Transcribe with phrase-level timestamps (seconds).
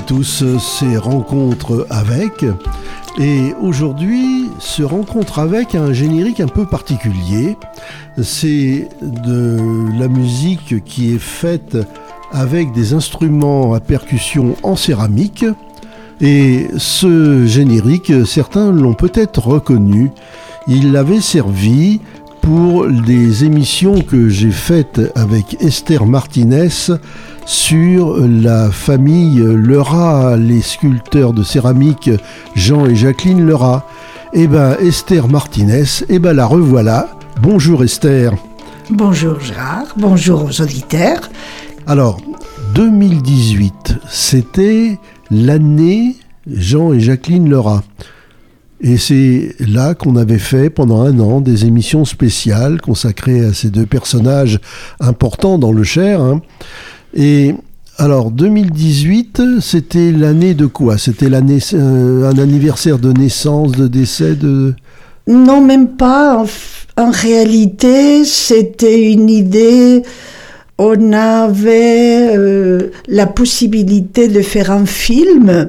[0.00, 2.44] Tous, c'est Rencontre avec.
[3.18, 7.56] Et aujourd'hui, ce Rencontre avec un générique un peu particulier.
[8.20, 9.58] C'est de
[9.98, 11.76] la musique qui est faite
[12.32, 15.44] avec des instruments à percussion en céramique.
[16.20, 20.10] Et ce générique, certains l'ont peut-être reconnu.
[20.66, 22.00] Il avait servi
[22.42, 26.68] pour les émissions que j'ai faites avec Esther Martinez
[27.46, 32.10] sur la famille Lerat, les sculpteurs de céramique
[32.54, 33.86] Jean et Jacqueline Lerat.
[34.32, 37.08] Eh ben Esther Martinez, eh ben la revoilà.
[37.42, 38.32] Bonjour Esther.
[38.90, 41.30] Bonjour Gérard, bonjour aux auditeurs.
[41.86, 42.20] Alors,
[42.74, 44.98] 2018, c'était
[45.30, 47.82] l'année Jean et Jacqueline Lerat.
[48.80, 53.70] Et c'est là qu'on avait fait pendant un an des émissions spéciales consacrées à ces
[53.70, 54.60] deux personnages
[55.00, 56.20] importants dans le Cher.
[56.20, 56.42] Hein.
[57.14, 57.54] Et
[57.96, 60.98] alors 2018, c'était l'année de quoi?
[60.98, 64.74] C'était l'année euh, un anniversaire de naissance, de décès de
[65.28, 66.44] Non, même pas.
[66.96, 70.02] En, réalité, c'était une idée.
[70.76, 75.68] On avait euh, la possibilité de faire un film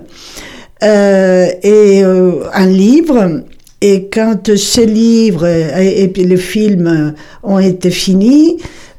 [0.84, 3.44] euh, et un livre.
[3.82, 8.58] Et quand ces livres et, le film ont été finis,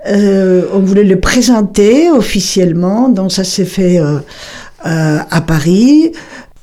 [0.09, 3.09] euh, on voulait le présenter officiellement.
[3.09, 3.99] Donc ça s'est fait
[4.83, 6.13] à Paris.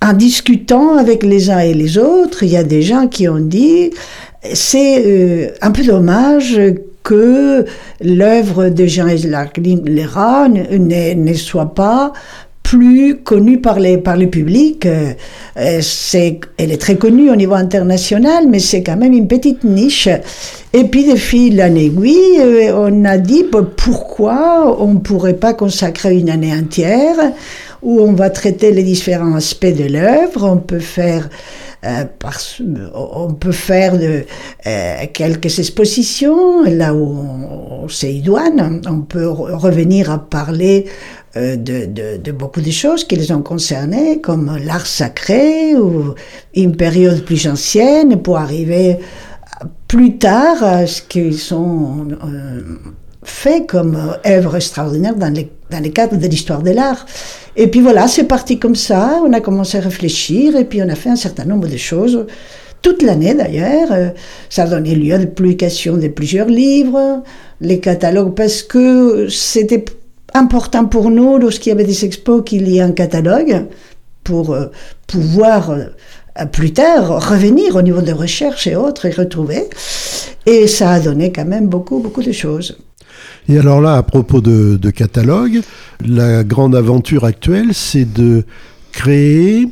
[0.02, 3.40] En discutant avec les uns et les autres, il y a des gens qui ont
[3.40, 3.92] dit
[4.54, 6.60] c'est un peu dommage
[7.04, 7.66] que
[8.02, 12.14] l'œuvre de Jean-Jacques Léra ne, ne, soit pas
[12.73, 14.88] plus connue par, les, par le public.
[14.88, 15.13] Euh,
[15.81, 20.09] c'est, elle est très connue au niveau international, mais c'est quand même une petite niche.
[20.73, 25.35] Et puis, de fil en aiguille, euh, on a dit bah, pourquoi on ne pourrait
[25.35, 27.34] pas consacrer une année entière
[27.84, 30.50] où on va traiter les différents aspects de l'œuvre?
[30.51, 31.29] On peut faire
[31.85, 32.05] euh,
[32.95, 34.23] on peut faire de,
[35.11, 38.81] quelques expositions là où c'est idoine.
[38.90, 43.42] On peut revenir à parler euh, de, de, de, beaucoup de choses qui les ont
[43.42, 46.14] concernées, comme l'art sacré ou
[46.56, 49.00] une période plus ancienne, pour arriver
[49.88, 52.62] plus tard à ce qu'ils sont euh,
[53.24, 57.06] faits comme œuvres extraordinaires dans les, dans les cadres de l'histoire de l'art.
[57.56, 60.90] Et puis voilà, c'est parti comme ça, on a commencé à réfléchir et puis on
[60.90, 62.26] a fait un certain nombre de choses
[62.82, 63.92] toute l'année d'ailleurs.
[63.92, 64.10] Euh,
[64.50, 67.24] ça a donné lieu à la publication de plusieurs livres,
[67.62, 69.86] les catalogues, parce que c'était
[70.34, 73.66] important pour nous, lorsqu'il y avait des expos, qu'il y ait un catalogue
[74.24, 74.68] pour euh,
[75.08, 75.86] pouvoir euh,
[76.52, 79.64] plus tard revenir au niveau de recherche et autres et retrouver.
[80.46, 82.78] Et ça a donné quand même beaucoup, beaucoup de choses.
[83.50, 85.62] Et alors là, à propos de, de catalogue,
[86.06, 88.46] la grande aventure actuelle, c'est de
[88.92, 89.68] créer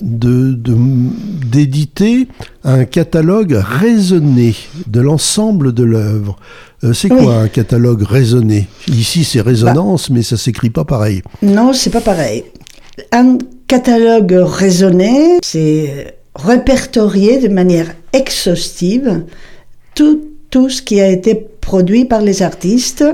[0.00, 2.28] d'éditer de,
[2.64, 4.54] un catalogue raisonné
[4.86, 6.36] de l'ensemble de l'œuvre.
[6.84, 8.68] Euh, c'est quoi un catalogue raisonné?
[8.88, 11.22] Ici, c'est résonance, mais ça s'écrit pas pareil.
[11.42, 12.44] Non, c'est pas pareil.
[13.10, 19.24] Un catalogue raisonné, c'est répertorier de manière exhaustive
[19.94, 23.04] tout, tout ce qui a été produit par les artistes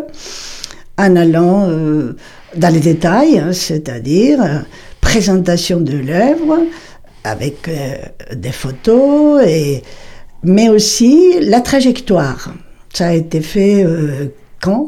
[0.98, 2.16] en allant euh,
[2.56, 4.58] dans les détails, hein, c'est-à-dire euh,
[5.00, 6.58] présentation de l'œuvre
[7.22, 7.70] avec
[8.34, 9.82] des photos, et,
[10.42, 12.50] mais aussi la trajectoire.
[12.92, 14.86] Ça a été fait euh, quand,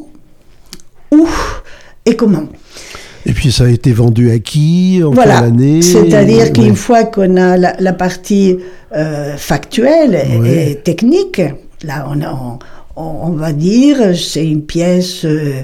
[1.10, 1.28] où?
[2.04, 2.48] Et comment?
[3.24, 5.00] Et puis ça a été vendu à qui?
[5.04, 5.36] En voilà.
[5.36, 5.82] quelle année?
[5.82, 8.58] C'est-à-dire qu'une fois qu'on a la, partie
[8.94, 11.40] euh, factuelle et, technique,
[11.84, 12.58] là on, a,
[12.96, 15.62] on, va dire c'est une pièce euh,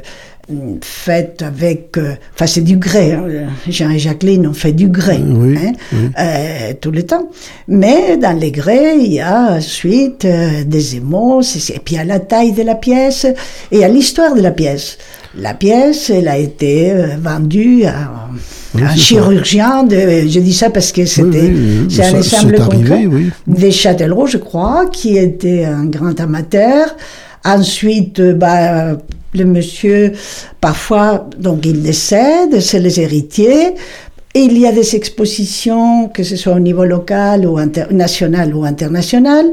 [0.80, 3.26] faite avec, euh, enfin c'est du grès, hein.
[3.68, 5.72] Jean et Jacqueline ont fait du grès hein,
[6.18, 7.28] euh, tout le temps.
[7.66, 12.00] Mais dans les grès, il y a ensuite euh, des émaux, et puis il y
[12.00, 13.26] a la taille de la pièce
[13.70, 14.98] et à l'histoire de la pièce.
[15.36, 18.28] La pièce, elle a été vendue à,
[18.74, 21.52] un chirurgien, de, je dis ça parce que c'était
[21.90, 23.06] c'est un ensemble concret,
[23.46, 26.96] des Châtellerault, je crois, qui était un grand amateur.
[27.44, 28.96] Ensuite, bah,
[29.34, 30.12] le monsieur,
[30.60, 33.74] parfois, donc il décède, c'est les héritiers.
[34.34, 37.58] Et il y a des expositions, que ce soit au niveau local ou
[37.90, 39.46] national ou international,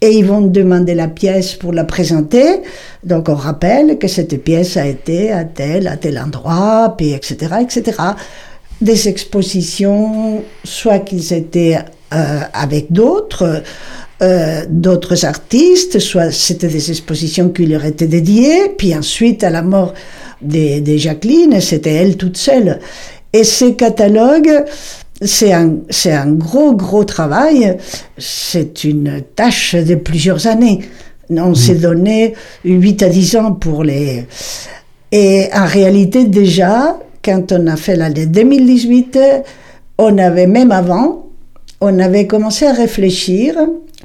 [0.00, 2.62] et ils vont demander la pièce pour la présenter.
[3.04, 7.56] Donc on rappelle que cette pièce a été à tel, à tel endroit, puis etc.,
[7.60, 7.98] etc.
[8.80, 11.78] Des expositions, soit qu'ils étaient
[12.14, 13.62] euh, avec d'autres,
[14.22, 19.62] euh, d'autres artistes, soit c'était des expositions qui leur étaient dédiées, puis ensuite à la
[19.62, 19.94] mort
[20.42, 22.80] de, Jacqueline, c'était elle toute seule.
[23.32, 24.64] Et ces catalogues,
[25.22, 27.78] c'est un, c'est un gros, gros travail.
[28.18, 30.80] C'est une tâche de plusieurs années.
[31.30, 32.34] On s'est donné
[32.64, 34.26] 8 à 10 ans pour les...
[35.12, 39.18] Et en réalité, déjà, quand on a fait l'année 2018,
[39.98, 41.26] on avait, même avant,
[41.80, 43.56] on avait commencé à réfléchir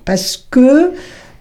[0.04, 0.92] parce que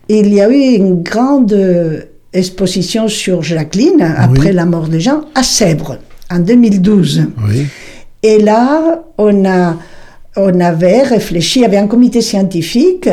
[0.09, 5.43] il y a eu une grande exposition sur Jacqueline après la mort de Jean à
[5.43, 5.99] Sèvres
[6.31, 7.27] en 2012.
[8.23, 9.77] Et là, on, a,
[10.37, 13.09] on avait réfléchi, il y avait un comité scientifique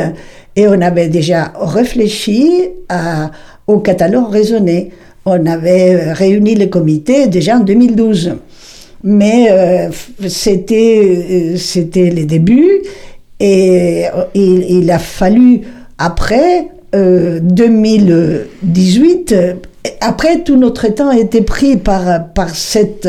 [0.56, 3.30] et on avait déjà réfléchi à,
[3.66, 4.90] au catalogue raisonné.
[5.24, 8.36] On avait réuni le comité déjà en 2012.
[9.04, 9.90] Mais euh,
[10.28, 12.82] c'était, euh, c'était les débuts
[13.42, 15.60] et euh, il, il a fallu
[15.98, 19.34] après 2018,
[20.02, 23.08] après tout notre temps a été pris par, par cette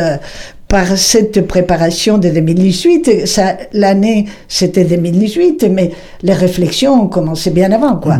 [0.73, 3.27] par cette préparation de 2018.
[3.27, 5.91] Ça, l'année, c'était 2018, mais
[6.23, 8.17] les réflexions ont commencé bien avant, quoi.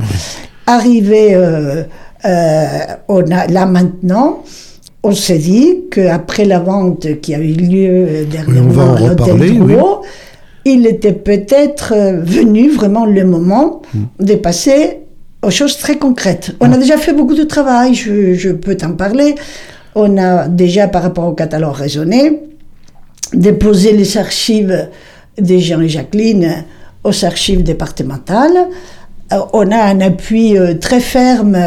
[0.68, 1.82] Arrivé, euh,
[2.26, 2.66] euh,
[3.08, 4.44] on a, là maintenant,
[5.02, 9.40] on s'est dit qu'après la vente qui a eu lieu dernièrement à l'hôtel
[10.66, 11.94] il était peut-être
[12.24, 14.26] venu vraiment le moment hmm.
[14.26, 15.00] de passer
[15.42, 16.56] aux choses très concrètes.
[16.62, 19.36] On a déjà fait beaucoup de travail, je, je peux t'en parler.
[19.96, 22.42] On a déjà, par rapport au catalogue raisonné,
[23.34, 24.90] déposé les archives
[25.38, 26.64] de Jean et Jacqueline
[27.04, 28.70] aux archives départementales.
[29.32, 31.58] Euh, on a un appui euh, très ferme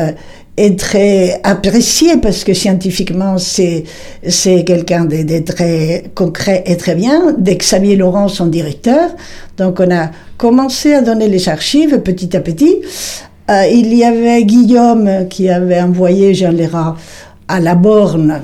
[0.56, 3.85] et très apprécié parce que scientifiquement c'est
[4.26, 7.35] c'est quelqu'un de, très concret et très bien.
[7.38, 9.11] Dès que Xavier Laurent, son directeur,
[9.58, 12.76] donc on a commencé à donner les archives petit à petit.
[13.49, 16.97] Euh, il y avait Guillaume qui avait envoyé Jean Léra
[17.47, 18.43] à la borne,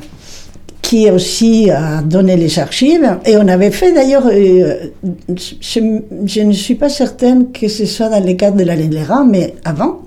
[0.80, 3.18] qui aussi a donné les archives.
[3.24, 4.90] Et on avait fait d'ailleurs, euh,
[5.36, 9.54] je, ne suis pas certaine que ce soit dans les cadres de la Léra, mais
[9.64, 10.02] avant,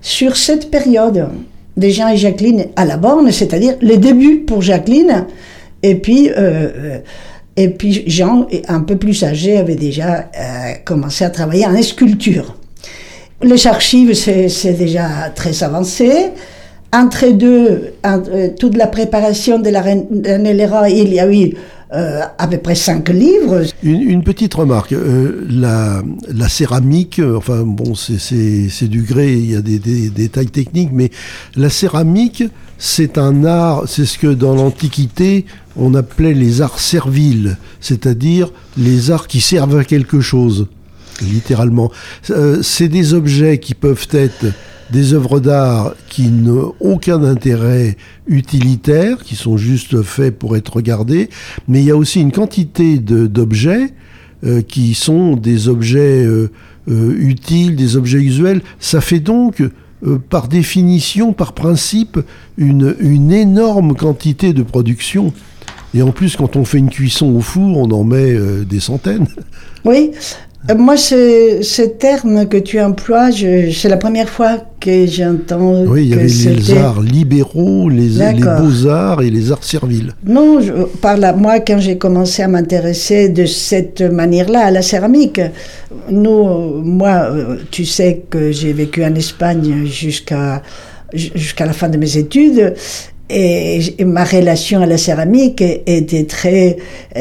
[0.00, 1.28] sur cette période
[1.76, 5.26] de Jean et Jacqueline à la borne, c'est-à-dire les débuts pour Jacqueline,
[5.82, 6.30] et puis.
[6.36, 6.98] Euh,
[7.56, 10.30] et puis Jean, un peu plus âgé, avait déjà
[10.84, 12.54] commencé à travailler en sculpture.
[13.42, 16.10] Les archives, c'est déjà très avancé.
[16.92, 21.54] Entre deux, euh, toute la préparation de la Reine il y a eu
[21.92, 23.62] euh, à peu près cinq livres.
[23.82, 29.60] Une, petite remarque, euh, la, la, céramique, enfin bon, c'est du gré, il y a
[29.60, 31.10] des, des, détails techniques, mais
[31.56, 32.44] la céramique,
[32.78, 35.46] c'est un art, c'est ce que dans l'Antiquité
[35.76, 40.68] on appelait les arts serviles, c'est-à-dire les arts qui servent à quelque chose
[41.22, 41.90] littéralement.
[42.30, 44.46] Euh, c'est des objets qui peuvent être
[44.92, 47.96] des œuvres d'art qui n'ont aucun intérêt
[48.26, 51.30] utilitaire, qui sont juste faits pour être regardés,
[51.68, 53.92] mais il y a aussi une quantité d'objets
[54.44, 56.50] euh, qui sont des objets euh,
[56.86, 58.62] utiles, des objets usuels.
[58.78, 59.62] Ça fait donc,
[60.30, 62.18] par définition, par principe,
[62.56, 65.32] une, une énorme quantité de production.
[65.92, 69.26] Et en plus, quand on fait une cuisson au four, on en met des centaines.
[69.84, 70.18] Oui, euh,
[70.76, 75.84] moi, ce, terme que tu emploies, c'est la première fois que j'entends.
[75.84, 78.10] Oui, il y avait les arts libéraux, les,
[78.42, 80.12] beaux-arts et les arts serviles.
[80.24, 84.82] Non, je, par là, moi, quand j'ai commencé à m'intéresser de cette manière-là à la
[84.82, 85.40] céramique,
[86.10, 90.62] nous, moi, euh, tu sais que j'ai vécu en Espagne jusqu'à
[91.12, 92.74] jusqu'à la fin de mes études
[93.30, 96.76] et, ma relation à la céramique était très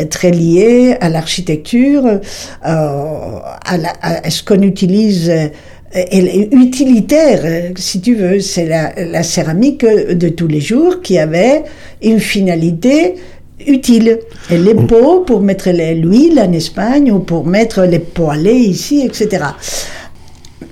[0.09, 2.19] très liée à l'architecture, euh,
[2.63, 5.31] à, ce qu'on utilise.
[5.95, 11.63] Et utilitaire, si tu veux, c'est la, céramique de tous les jours qui avait
[12.03, 13.15] une finalité
[13.65, 14.19] utile.
[14.51, 19.45] Et les pots pour mettre l'huile en Espagne ou pour mettre les poêlés ici, etc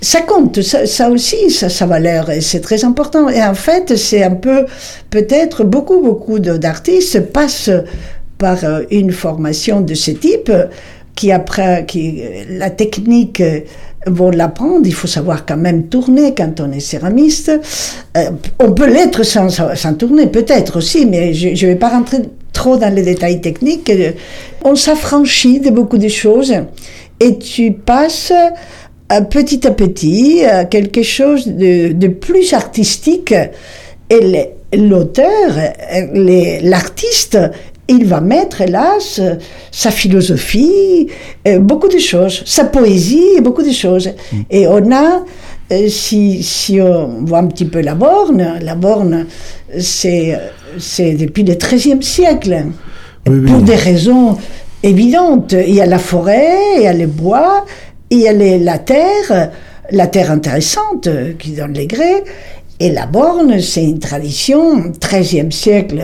[0.02, 3.30] ça compte, ça, aussi, ça, sa valeur, et c'est très important.
[3.30, 4.66] Et en fait, c'est un peu,
[5.10, 7.72] peut-être, beaucoup, beaucoup d'artistes passent
[8.38, 10.52] par euh, une formation de ce type,
[11.16, 13.62] qui après, qui, la technique euh,
[14.06, 17.52] vont l'apprendre, il faut savoir quand même tourner quand on est céramiste.
[18.16, 18.30] Euh,
[18.60, 22.20] on peut l'être sans, sans tourner, peut-être aussi, mais je ne vais pas rentrer
[22.54, 23.92] trop dans les détails techniques.
[24.64, 26.54] On s'affranchit de beaucoup de choses
[27.20, 28.32] et tu passes
[29.30, 33.34] petit à petit quelque chose de, plus artistique.
[34.10, 35.52] Et l'auteur,
[36.62, 37.38] l'artiste,
[37.88, 39.22] il va mettre, hélas,
[39.72, 41.08] sa philosophie,
[41.48, 44.10] euh, beaucoup de choses, sa poésie, beaucoup de choses.
[44.32, 44.42] Mm.
[44.50, 45.24] Et on a,
[45.72, 49.26] euh, si, si on voit un petit peu la borne, la borne,
[49.80, 50.38] c'est
[51.00, 52.66] depuis le XIIIe siècle.
[53.26, 54.38] Pour des raisons
[54.84, 55.54] évidente.
[55.54, 57.66] Il y a la forêt, il y a les bois,
[58.10, 59.52] il y a la terre,
[59.92, 62.24] la terre intéressante qui donne les grès.
[62.80, 66.02] Et la borne, c'est une tradition, 13e siècle.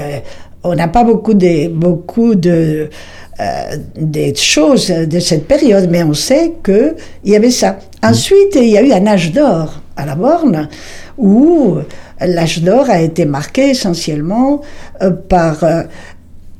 [0.64, 2.90] On n'a pas beaucoup de, beaucoup de,
[3.40, 6.96] euh, des choses de cette période, mais on sait qu'il
[7.26, 7.78] y avait ça.
[8.04, 10.70] Ensuite, il y a eu un âge d'or à la borne,
[11.18, 11.78] où
[12.20, 14.62] l'âge d'or a été marqué essentiellement
[15.02, 15.84] euh, par euh,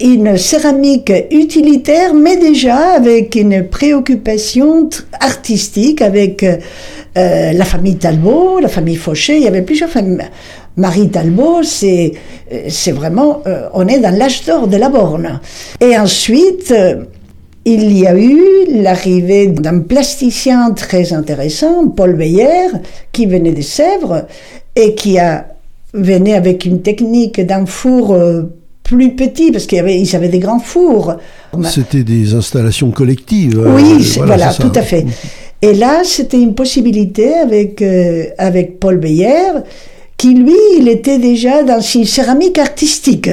[0.04, 6.58] une céramique utilitaire, mais déjà avec une préoccupation artistique, avec euh,
[7.16, 10.30] la famille Talbot, la famille Fauché, il y avait plusieurs familles.
[10.78, 12.14] Marie Talbot, c'est,
[12.68, 13.44] c'est vraiment,
[13.74, 15.40] on est dans l'âge d'or de la borne.
[15.80, 16.74] Et ensuite,
[17.66, 22.68] il y a eu l'arrivée d'un plasticien très intéressant, Paul Beyer,
[23.12, 24.26] qui venait de Sèvres
[24.76, 25.48] et qui a
[25.94, 28.44] venait avec une technique d'un four euh,
[28.94, 31.16] plus petit, parce qu'ils avaient, avaient des grands fours.
[31.70, 33.60] C'était des installations collectives.
[33.60, 35.06] Euh, oui, voilà, tout à fait.
[35.62, 39.62] Et là, c'était une possibilité avec, euh, avec Paul Beyer,
[40.18, 43.30] qui lui, il était déjà dans une céramique artistique.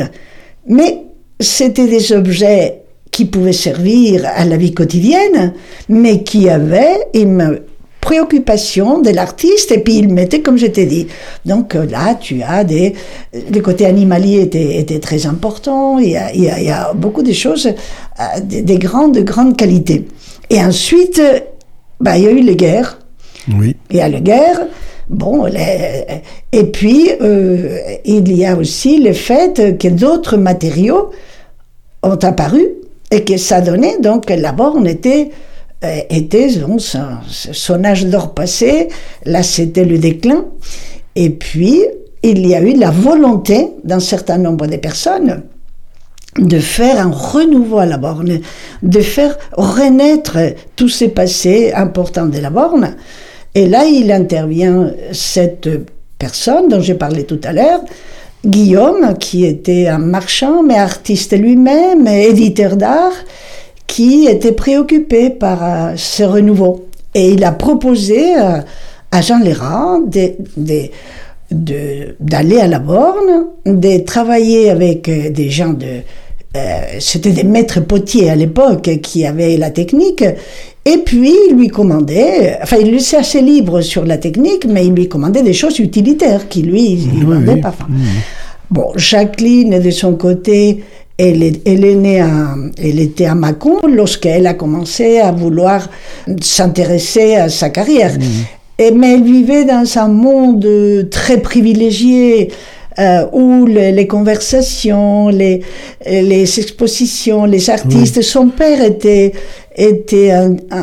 [0.68, 1.02] Mais
[1.38, 5.54] c'était des objets qui pouvaient servir à la vie quotidienne,
[5.88, 7.60] mais qui avaient une
[8.00, 11.08] préoccupation de l'artiste et puis il mettait comme je t'ai dit.
[11.44, 12.94] Donc euh, là, tu as des...
[13.32, 17.32] Le côté animalier était, était très important, il y, a, il, y a, beaucoup de
[17.32, 20.06] choses, euh, des, grandes, grandes qualités.
[20.48, 21.22] Et ensuite,
[22.00, 22.98] bah, il y a eu les guerres.
[23.58, 23.76] Oui.
[23.90, 24.66] Il y a les guerres.
[25.08, 25.44] Bon,
[26.52, 31.10] et puis euh, il y a aussi le fait que d'autres matériaux
[32.04, 32.64] ont apparu
[33.10, 35.30] et que ça donnait donc la borne était
[35.84, 38.88] euh, était son, âge d'or passé,
[39.24, 40.44] là c'était le déclin,
[41.16, 41.82] et puis
[42.22, 45.42] il y a eu la volonté d'un certain nombre de personnes
[46.38, 48.40] de faire un renouveau à la borne,
[48.82, 50.38] de faire renaître
[50.76, 52.94] tous ces passés importants de la borne.
[53.54, 55.68] Et là, il intervient cette
[56.18, 57.80] personne dont j'ai parlé tout à l'heure,
[58.44, 63.12] Guillaume, qui était un marchand, mais artiste lui-même, éditeur d'art,
[63.90, 66.86] qui était préoccupé par euh, ce renouveau.
[67.12, 68.60] Et il a proposé euh,
[69.10, 69.98] à Jean Léra
[71.50, 76.02] d'aller à la borne, de travailler avec euh, des gens de...
[76.98, 80.24] C'était des maîtres potiers à l'époque qui avaient la technique.
[80.84, 84.92] Et puis, il lui commandait, enfin, il laissait assez libre sur la technique, mais il
[84.92, 87.72] lui commandait des choses utilitaires qui, lui, il ne vendait pas.
[88.68, 90.82] Bon, Jacqueline, de son côté,
[91.28, 95.88] elle, est née à, elle était à Mâcon lorsqu'elle a commencé à vouloir
[96.40, 98.12] s'intéresser à sa carrière.
[98.18, 98.22] Mmh.
[98.78, 102.50] Et, mais elle vivait dans un monde très privilégié.
[102.98, 105.62] Euh, où les, conversations, les,
[106.04, 108.20] les expositions, les artistes.
[108.20, 109.32] Son père était,
[109.76, 110.32] était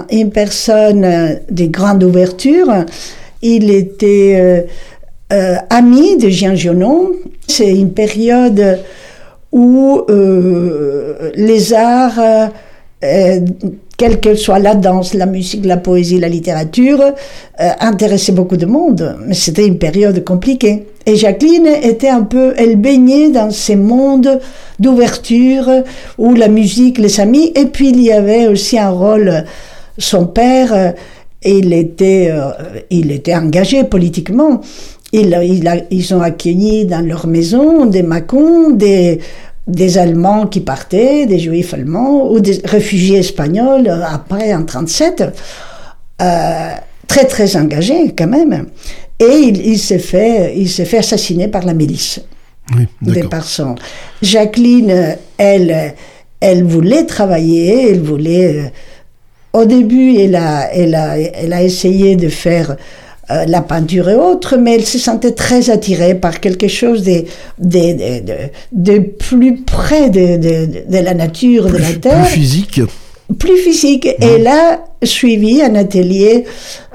[0.10, 2.86] une personne de grande ouverture.
[3.42, 4.62] Il était euh,
[5.34, 7.12] euh, ami de Jean Gionon.
[7.46, 8.80] C'est une période
[9.52, 12.48] où euh, les arts, euh,
[13.04, 13.40] euh,
[13.98, 17.04] quelle que soit la danse, la musique, la poésie, la littérature,
[17.58, 19.18] intéressaient beaucoup de monde.
[19.26, 20.86] Mais c'était une période compliquée.
[21.08, 24.40] Et Jacqueline était un peu, elle baignait dans ces mondes
[24.78, 25.68] d'ouverture
[26.20, 29.46] où la musique, les amis, et puis il y avait aussi un rôle,
[29.98, 30.94] son père,
[31.44, 32.32] il était,
[32.92, 34.62] il était engagé politiquement.
[35.14, 39.20] Ils, ils ont accueilli dans leur maison des Macons, des,
[39.68, 45.24] des Allemands qui partaient, des Juifs allemands ou des réfugiés espagnols euh, après en 37,
[46.22, 46.70] euh,
[47.08, 48.68] très très engagés quand même.
[49.20, 52.22] Et il, s'est fait, il s'est fait assassiner par la milice.
[52.76, 53.24] Oui, des
[54.22, 55.96] Jacqueline, elle,
[56.40, 58.58] elle voulait travailler, elle voulait.
[58.58, 58.70] Euh,
[59.54, 62.76] au début, elle a, elle a, elle a essayé de faire
[63.30, 67.26] euh, la peinture et autres, mais elle se sentait très attirée par quelque chose de,
[67.60, 68.34] de, de,
[68.72, 72.22] de plus près de, la nature, de la terre.
[72.22, 72.82] Plus physique
[73.40, 74.06] plus physique.
[74.06, 76.46] Et elle a suivi un atelier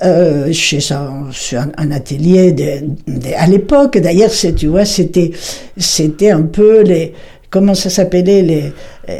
[0.03, 1.31] euh, chez un,
[1.77, 3.99] un, atelier de, à l'époque.
[3.99, 5.31] D'ailleurs, tu vois, c'était
[5.77, 7.13] c'était un peu les
[7.53, 8.73] comment ça s'appelait les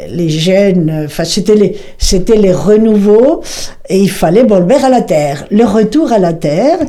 [0.09, 3.41] les jeunes, enfin c'était les c'était les renouveaux
[3.89, 6.79] et il fallait volver à la terre, le retour à la terre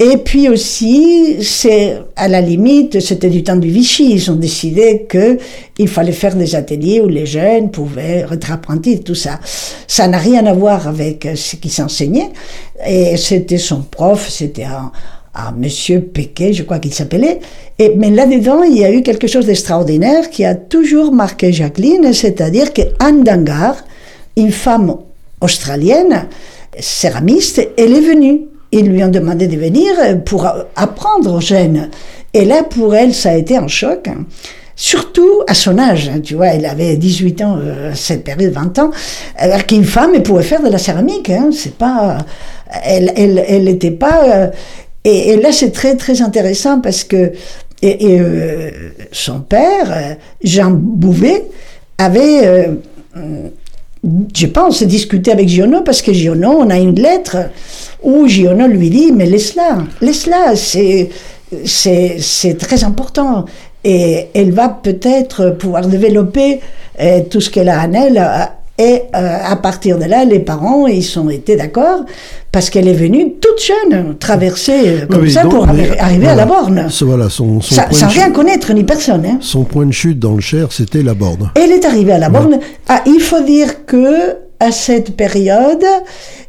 [0.00, 5.04] et puis aussi c'est à la limite c'était du temps du Vichy, ils ont décidé
[5.08, 5.36] que
[5.78, 9.40] il fallait faire des ateliers où les jeunes pouvaient être apprentis tout ça.
[9.86, 12.30] Ça n'a rien à voir avec ce qui s'enseignait
[12.86, 14.92] et c'était son prof, c'était un
[15.34, 17.40] à Monsieur Péquet, je crois qu'il s'appelait.
[17.96, 22.72] Mais là-dedans, il y a eu quelque chose d'extraordinaire qui a toujours marqué Jacqueline, c'est-à-dire
[22.72, 23.76] qu'Anne Dangar,
[24.36, 24.96] une femme
[25.40, 26.26] australienne,
[26.78, 28.42] céramiste, elle est venue.
[28.72, 31.90] Ils lui ont demandé de venir pour apprendre aux jeunes.
[32.32, 34.08] Et là, pour elle, ça a été un choc.
[34.76, 38.80] Surtout à son âge, hein, tu vois, elle avait 18 ans, euh, cette période, 20
[38.80, 38.90] ans,
[39.36, 42.18] alors qu'une femme, elle pouvait faire de la céramique, hein, c'est pas,
[42.84, 44.46] elle, elle, elle n'était pas, euh,
[45.04, 47.32] et, là c'est très très intéressant parce que,
[47.82, 48.70] et, euh,
[49.12, 51.44] son père, Jean Bouvet,
[51.98, 52.70] avait,
[54.34, 57.36] je pense, discuté avec Giono parce que Giono, on a une lettre
[58.02, 61.10] où Giono lui dit, mais laisse-la, laisse-la, c'est,
[61.64, 63.44] c'est très important
[63.84, 66.60] et elle va peut-être pouvoir développer
[67.00, 68.18] euh, tout ce qu'elle a en elle.
[68.18, 68.44] Euh,
[68.76, 72.04] et euh, à partir de là, les parents, ils ont été d'accord
[72.50, 76.88] parce qu'elle est venue toute jeune traverser comme ça pour arriver à la borne.
[77.02, 79.24] Voilà, son, sans rien connaître ni personne.
[79.26, 79.38] Hein.
[79.40, 81.52] Son point de chute dans le Cher, c'était la borne.
[81.54, 82.58] Elle est arrivée à la borne.
[82.88, 85.84] Ah, il faut dire que à cette période,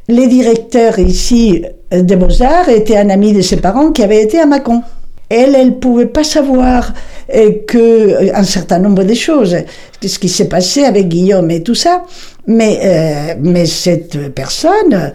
[0.07, 4.45] les directeurs ici des Beaux-Arts étaient un ami de ses parents qui avait été à
[4.45, 4.81] Mâcon.
[5.29, 6.93] Elle, elle pouvait pas savoir
[7.33, 9.57] euh, que euh, un certain nombre de choses,
[10.05, 12.03] ce qui s'est passé avec Guillaume et tout ça.
[12.47, 15.11] Mais, euh, mais cette personne,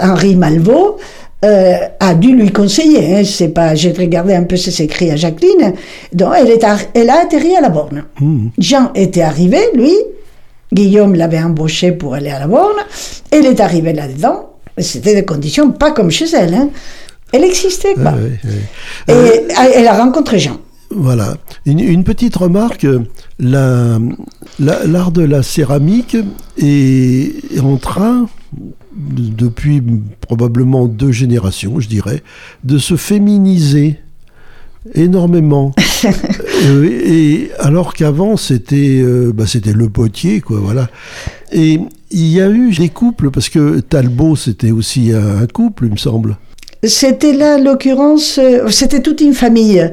[0.00, 0.96] Henri Malvaux,
[1.42, 3.16] a dû lui conseiller.
[3.16, 5.74] Hein, c'est pas, j'ai regardé un peu ses écrits à Jacqueline.
[6.14, 8.04] Donc, elle, est elle a atterri à la borne.
[8.18, 8.46] Mmh.
[8.56, 9.92] Jean était arrivé, lui.
[10.72, 12.78] Guillaume l'avait embauché pour aller à la borne.
[13.30, 14.54] Elle est arrivée là-dedans.
[14.78, 16.54] C'était des conditions pas comme chez elle.
[16.54, 16.70] Hein.
[17.34, 18.14] Elle existait, quoi.
[19.08, 20.60] Et euh, elle a rencontré Jean.
[20.90, 21.36] Voilà.
[21.66, 22.86] Une, petite remarque,
[23.40, 23.98] l'art
[25.10, 26.16] de la céramique
[26.56, 28.28] est en train,
[28.94, 29.82] depuis
[30.20, 32.22] probablement deux générations, je dirais,
[32.62, 33.98] de se féminiser
[34.94, 35.72] énormément.
[36.66, 40.88] Euh, et alors qu'avant c'était euh, bah, c'était le potier quoi voilà.
[41.52, 41.80] Et
[42.10, 45.96] il y a eu des couples parce que Talbot c'était aussi un couple il me
[45.96, 46.36] semble.
[46.86, 49.90] C'était là, l'occurrence, euh, c'était toute une famille.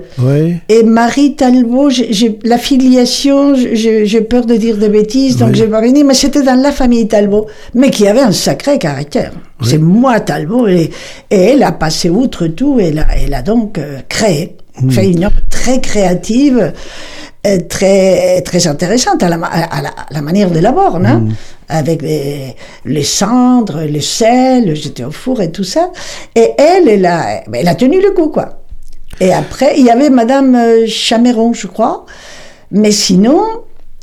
[0.70, 1.90] Et Marie Talbot,
[2.44, 6.44] la filiation, j'ai peur de dire des bêtises, donc je vais pas venir, mais c'était
[6.44, 9.32] dans la famille Talbot, mais qui avait un sacré caractère.
[9.64, 10.90] C'est moi Talbot, et,
[11.30, 14.92] elle a passé outre tout, et elle a, elle a donc euh, créé, mmh.
[14.92, 16.74] fait une œuvre très créative,
[17.70, 21.06] très, très intéressante à la, à la, manière de la borne.
[21.06, 21.20] Hein.
[21.20, 21.34] Mmh
[21.72, 25.92] avec les, cendres, le sel, j'étais au four et tout ça.
[26.36, 28.62] Et elle, elle a, elle a tenu le coup, quoi.
[29.20, 32.06] Et après, il y avait Madame euh, Chameron, je crois.
[32.72, 33.42] Mais sinon,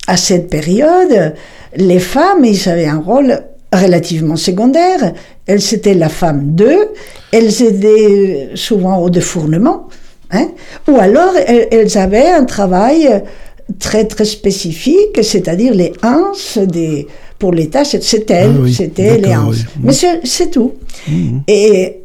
[0.07, 1.35] à cette période,
[1.77, 5.13] les femmes, ils avaient un rôle relativement secondaire.
[5.47, 6.93] Elles, c'était la femme d'eux.
[7.33, 9.89] Elles aidaient souvent au défournement.
[10.31, 10.49] Hein?
[10.89, 13.23] Ou alors, elles, elles, avaient un travail
[13.79, 17.07] très, très spécifique, c'est-à-dire les anses des
[17.39, 19.59] pour l'État, c'était ah c'était Léance.
[19.83, 20.73] Mais c'est tout.
[21.07, 21.43] Mhm.
[21.47, 22.01] Et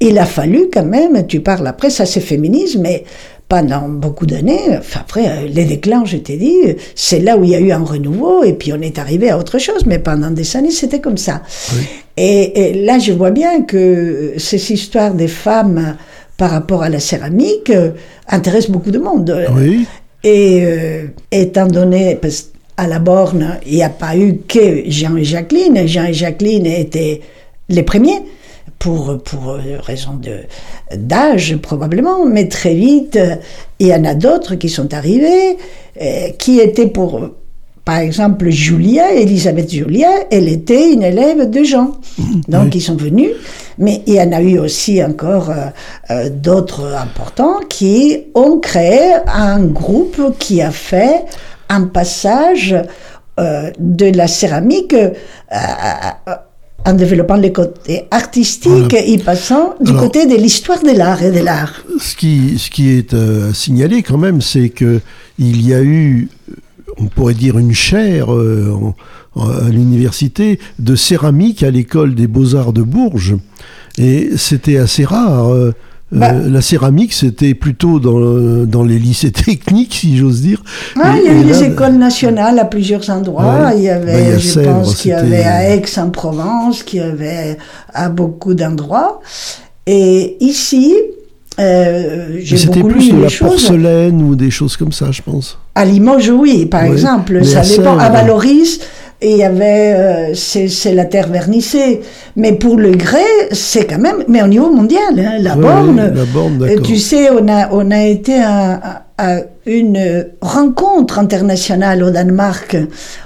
[0.00, 3.04] il a fallu quand même, tu parles après, ça c'est féminisme, mais
[3.48, 6.56] pendant beaucoup d'années, enfin après euh, les déclins, je t'ai dit,
[6.96, 9.38] c'est là où il y a eu un renouveau et puis on est arrivé à
[9.38, 11.42] autre chose, mais pendant des années c'était comme ça.
[12.16, 15.96] Et, là je vois bien que ces histoires des femmes
[16.42, 17.92] par rapport à la céramique euh,
[18.26, 19.32] intéressent beaucoup de monde.
[19.54, 19.86] Oui.
[20.24, 25.16] Et euh, étant donné, parce à la borne, il n'y a pas eu que Jean
[25.16, 25.86] et Jacqueline.
[25.86, 27.20] Jean et Jacqueline étaient
[27.68, 28.22] les premiers,
[28.80, 30.18] pour, pour raison
[30.92, 33.16] d'âge probablement, mais très vite,
[33.78, 35.56] il y en a d'autres qui sont arrivés,
[36.00, 37.20] euh, qui étaient pour,
[37.84, 41.92] par exemple, Julia, Elisabeth Julia, elle était une élève de Jean.
[42.48, 43.30] Donc ils sont venus,
[43.78, 45.66] mais il y en a eu aussi encore euh,
[46.10, 51.24] euh, d'autres importants qui ont créé un groupe qui a fait
[51.68, 52.76] un passage
[53.40, 55.08] euh, de la céramique euh,
[56.84, 61.40] en développant les côtés artistiques et passant du côté de l'histoire de l'art et de
[61.40, 61.82] l'art.
[61.98, 65.00] Ce qui, ce qui est à signaler quand même, c'est que
[65.38, 66.28] il y a eu,
[66.98, 73.36] on pourrait dire, une chaire à l'université de céramique à l'école des beaux-arts de Bourges.
[73.98, 75.72] Et c'était assez rare.
[76.12, 76.32] Bah.
[76.34, 80.62] Euh, la céramique, c'était plutôt dans, dans, les lycées techniques, si j'ose dire.
[81.00, 83.70] Ah, il y a eu des écoles nationales à plusieurs endroits.
[83.74, 87.56] il y avait, bah, je pense qu'il y avait à Aix-en-Provence, qu'il y avait
[87.94, 89.20] à beaucoup d'endroits.
[89.86, 90.94] Et ici,
[91.58, 95.58] euh, beaucoup plus de la porcelaine ou des choses comme ça, je pense.
[95.74, 97.44] À Limoges, oui, par exemple.
[97.44, 97.98] ça dépend.
[97.98, 98.80] À Valoris,
[99.20, 102.00] et il y avait, euh, c'est la terre vernissée.
[102.34, 103.20] Mais pour le grès,
[103.52, 106.68] c'est quand même, mais au niveau mondial, hein, la, borne, la borne.
[106.82, 109.02] tu sais, on a, on a été à, à
[109.66, 112.76] une rencontre internationale au Danemark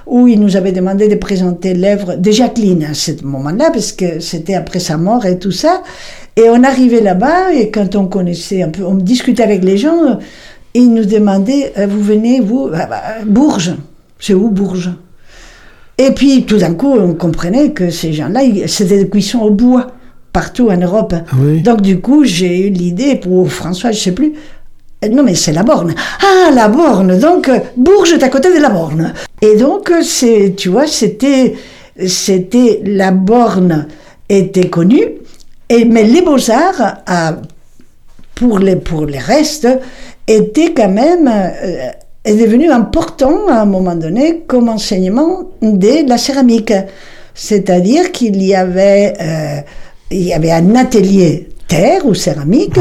[0.06, 4.20] où il nous avait demandé de présenter l'œuvre de Jacqueline à ce moment-là, parce que
[4.20, 5.82] c'était après sa mort et tout ça.
[6.36, 10.18] Et on arrivait là-bas et quand on connaissait un peu, on discutait avec les gens,
[10.74, 13.74] ils nous demandaient, euh, vous venez, vous, ah bah, Bourges.
[14.18, 14.92] C'est où Bourges?
[15.98, 19.92] Et puis tout d'un coup, on comprenait que ces gens-là, c'était des cuissons au bois
[20.36, 21.14] partout en Europe.
[21.64, 24.34] Donc du coup, j'ai eu l'idée pour François, je sais plus.
[25.04, 25.94] Euh, non mais c'est la borne.
[26.20, 27.18] Ah la borne.
[27.18, 29.12] Donc euh, Bourges est à côté de la borne.
[29.42, 31.54] Et donc c'est, tu vois, c'était,
[32.06, 33.86] c'était la borne
[34.28, 35.06] était connue.
[35.68, 36.98] Et mais les beaux arts,
[38.34, 39.68] pour les pour les restes,
[40.28, 41.28] étaient quand même
[42.26, 46.72] est devenu important à un moment donné comme enseignement de la céramique.
[47.34, 49.60] C'est-à-dire qu'il y avait, euh,
[50.10, 52.78] il y avait un atelier terre ou céramique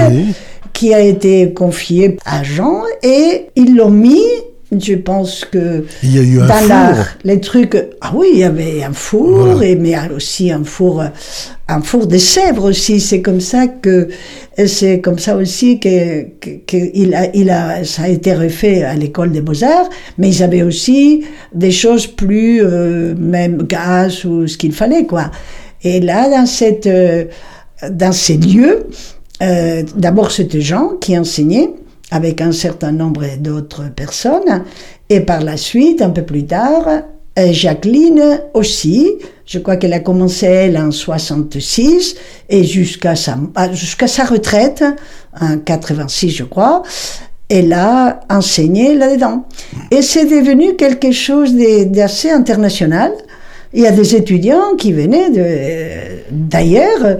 [0.75, 4.21] qui a été confié à Jean et ils l'ont mis
[4.71, 7.77] je pense que il y a eu un dans l'art, les trucs.
[8.01, 11.03] Ah oui, il y avait un four, et, mais aussi un four,
[11.67, 12.99] un four de Sèvres aussi.
[12.99, 14.09] C'est comme ça que
[14.65, 18.95] c'est comme ça aussi que, que, il a, il a, ça a été refait à
[18.95, 19.89] l'école des beaux arts.
[20.17, 25.29] Mais ils avaient aussi des choses plus euh, même gaz ou ce qu'il fallait quoi.
[25.83, 27.25] Et là, dans cette, euh,
[27.91, 28.87] dans ces lieux,
[29.41, 31.71] euh, d'abord c'était Jean qui enseignait
[32.11, 34.63] avec un certain nombre d'autres personnes.
[35.09, 36.87] Et par la suite, un peu plus tard,
[37.37, 39.11] euh, Jacqueline aussi,
[39.45, 42.15] je crois qu'elle a commencé elle en 66
[42.49, 44.83] et jusqu'à sa, ah, jusqu'à sa retraite,
[45.39, 46.83] en 86 je crois,
[47.49, 49.45] elle a enseigné là-dedans.
[49.91, 53.11] Et c'est devenu quelque chose d'assez international.
[53.73, 55.29] Il y a des étudiants qui venaient
[56.31, 57.17] d'ailleurs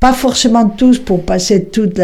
[0.00, 2.00] pas forcément tous pour passer toute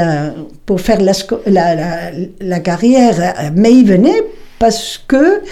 [0.66, 4.22] pour faire la, la, carrière, mais ils venaient
[4.58, 5.42] parce que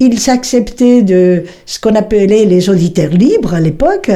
[0.00, 4.10] ils s'acceptaient de ce qu'on appelait les auditeurs libres à l'époque,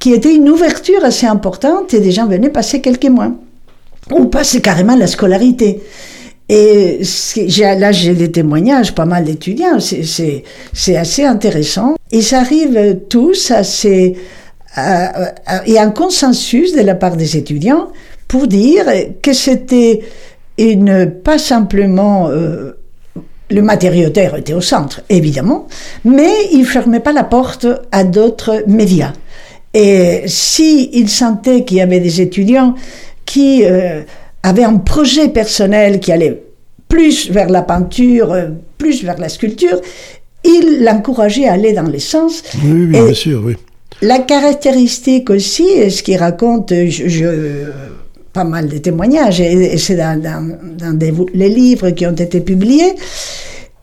[0.00, 3.32] qui était une ouverture assez importante et des gens venaient passer quelques mois
[4.10, 5.80] ou passer carrément la scolarité.
[6.48, 7.00] Et
[7.58, 11.96] là, j'ai des témoignages, pas mal d'étudiants, c'est assez intéressant.
[12.10, 14.16] Ils arrivent tous à ces
[15.66, 17.88] il y a un consensus de la part des étudiants
[18.28, 18.84] pour dire
[19.22, 20.00] que c'était
[20.58, 22.72] une, pas simplement euh,
[23.50, 25.66] le matériau terre était au centre, évidemment,
[26.04, 29.14] mais il ne fermait pas la porte à d'autres médias.
[29.72, 32.74] Et s'ils il sentaient qu'il y avait des étudiants
[33.24, 34.02] qui euh,
[34.42, 36.42] avaient un projet personnel qui allait
[36.88, 38.34] plus vers la peinture,
[38.76, 39.80] plus vers la sculpture,
[40.44, 42.42] il l'encourageait à aller dans les sens.
[42.64, 43.56] Oui, bien sûr, oui.
[44.00, 47.64] La caractéristique aussi, ce qui raconte je,
[48.32, 50.56] pas mal de témoignages, et c'est dans,
[51.34, 52.94] les livres qui ont été publiés,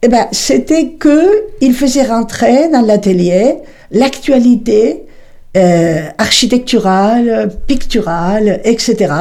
[0.02, 3.56] eh ben, c'était qu'il faisait rentrer dans l'atelier
[3.92, 5.04] l'actualité
[5.58, 9.14] euh, architecturale, picturale, etc.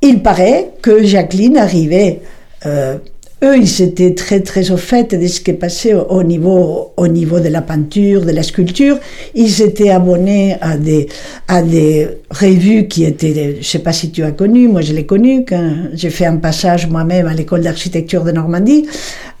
[0.00, 2.20] Il paraît que Jacqueline arrivait
[2.64, 2.96] euh,
[3.44, 7.38] eux, ils étaient très très au fait de ce qui passait au niveau, au niveau
[7.38, 8.98] de la peinture, de la sculpture.
[9.34, 11.08] Ils étaient abonnés à des,
[11.46, 15.06] à des revues qui étaient, je sais pas si tu as connu, moi je l'ai
[15.06, 18.86] connu quand j'ai fait un passage moi-même à l'école d'architecture de Normandie.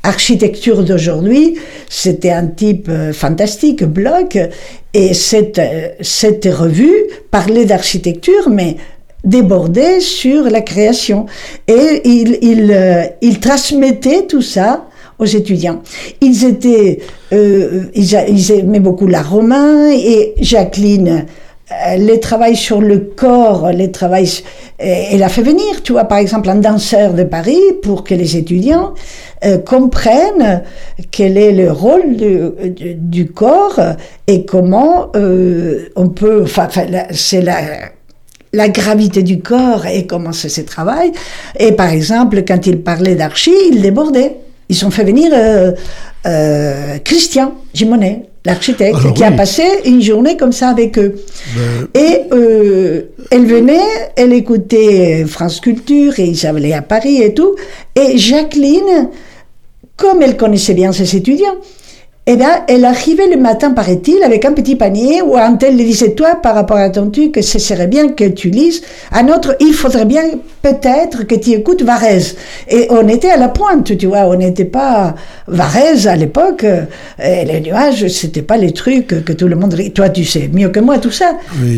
[0.04, 1.58] Architecture d'aujourd'hui,
[1.88, 4.38] c'était un type euh, fantastique, bloc,
[4.94, 6.94] et cette, euh, cette revue
[7.30, 8.76] parlait d'architecture, mais
[9.24, 11.26] débordait sur la création.
[11.66, 14.86] Et il, il, euh, il transmettait tout ça
[15.18, 15.82] aux étudiants.
[16.20, 17.00] Ils étaient,
[17.32, 21.26] euh, ils, ils, aimaient beaucoup l'art romain et Jacqueline,
[21.70, 24.30] euh, les travails sur le corps, les travails,
[24.78, 28.36] elle a fait venir, tu vois, par exemple, un danseur de Paris pour que les
[28.36, 28.94] étudiants
[29.66, 30.62] comprennent
[31.10, 33.80] quel est le rôle du, du corps
[34.26, 36.68] et comment on peut, enfin,
[37.10, 37.58] c'est la
[38.52, 41.12] la gravité du corps et comment ça se travaille.
[41.58, 44.36] Et par exemple, quand il parlait d'archi, il débordait.
[44.68, 45.72] Ils ont fait venir euh,
[46.26, 51.16] euh, Christian Gimonet, l'architecte, qui a passé une journée comme ça avec eux.
[51.94, 57.56] Et euh, elle venait, elle écoutait France Culture et ils allaient à Paris et tout.
[57.96, 59.08] Et Jacqueline,
[59.96, 61.56] comme elle connaissait bien ses étudiants,
[62.30, 65.84] eh bien, elle arrivait le matin, paraît-il, avec un petit panier où un tel lui
[65.86, 68.82] disait, toi, par rapport à ton truc, ce serait bien que tu lises.
[69.12, 70.24] Un autre, il faudrait bien
[70.60, 72.36] peut-être que tu écoutes Varese.
[72.68, 75.14] Et on était à la pointe, tu vois, on n'était pas
[75.46, 76.66] Varese à l'époque.
[77.18, 79.74] Les nuages, c'était pas les trucs que tout le monde...
[79.94, 81.32] Toi, tu sais mieux que moi tout ça.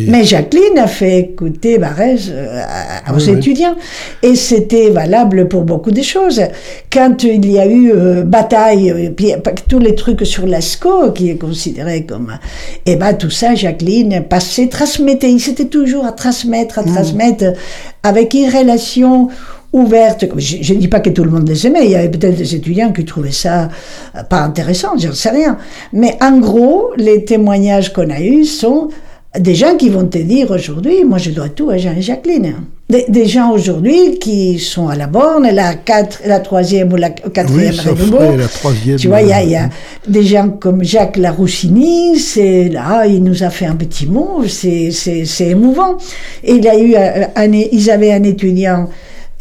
[0.08, 2.60] Mais Jacqueline a fait écouter Varese euh,
[3.14, 3.76] aux étudiants.
[4.24, 6.42] Et c'était valable pour beaucoup de choses.
[6.92, 9.32] Quand il y a eu euh, bataille, euh, puis
[9.68, 12.38] tous les trucs sur l'ASCO, qui est considéré comme...
[12.86, 16.94] Et eh ben tout ça, Jacqueline passait, transmettait, il s'était toujours à transmettre, à mm.
[16.94, 17.44] transmettre,
[18.02, 19.28] avec une relation
[19.72, 20.24] ouverte.
[20.36, 22.54] Je ne dis pas que tout le monde les aimait, il y avait peut-être des
[22.54, 23.68] étudiants qui trouvaient ça
[24.16, 25.58] euh, pas intéressant, je ne sais rien.
[25.92, 28.88] Mais en gros, les témoignages qu'on a eus sont
[29.38, 32.54] des gens qui vont te dire aujourd'hui, moi je dois tout à Jean et Jacqueline.
[32.90, 37.72] Des, gens aujourd'hui qui sont à la borne, la, quatre, la troisième ou la quatrième
[37.72, 38.96] oui, la troisième.
[38.96, 39.68] Tu vois, il y, a, y a
[40.08, 45.20] des gens comme Jacques Laroussini, c'est là, il nous a fait un petit mot, c'est
[45.40, 45.98] émouvant.
[46.42, 48.88] Et il y a eu euh, un, ils avaient un étudiant,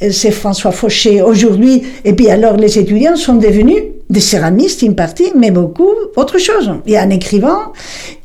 [0.04, 3.82] euh, c'est François Fauché aujourd'hui, et puis alors les étudiants sont devenus
[4.12, 6.72] des céramistes, une partie, mais beaucoup autre chose.
[6.86, 7.72] Il y a un écrivain,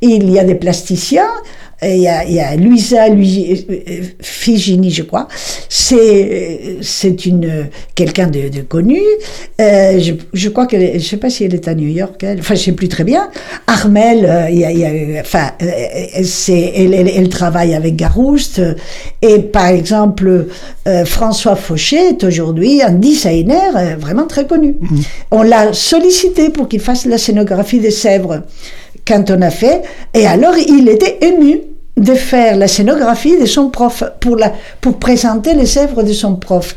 [0.02, 1.30] il y a des plasticiens,
[1.86, 3.66] il y a, il y a Luisa lui,
[4.20, 5.28] Figini, je crois.
[5.68, 9.00] C'est c'est une quelqu'un de, de, connu.
[9.60, 12.22] Euh, je, je, crois qu'elle, je sais pas si elle est à New York.
[12.22, 13.30] Elle, enfin, je sais plus très bien.
[13.66, 15.66] Armel, euh, il y a, il y a enfin, euh,
[16.22, 18.60] c'est elle, elle, elle, travaille avec Garouste.
[19.22, 20.46] Et par exemple,
[20.88, 24.72] euh, François Fauché est aujourd'hui un designer vraiment très connu.
[24.80, 25.04] Mm-hmm.
[25.30, 28.42] On l'a sollicité pour qu'il fasse la scénographie des Sèvres
[29.06, 29.82] quand on a fait.
[30.14, 31.60] Et alors, il était ému
[31.96, 36.36] de faire la scénographie de son prof pour, la, pour présenter les œuvres de son
[36.36, 36.76] prof.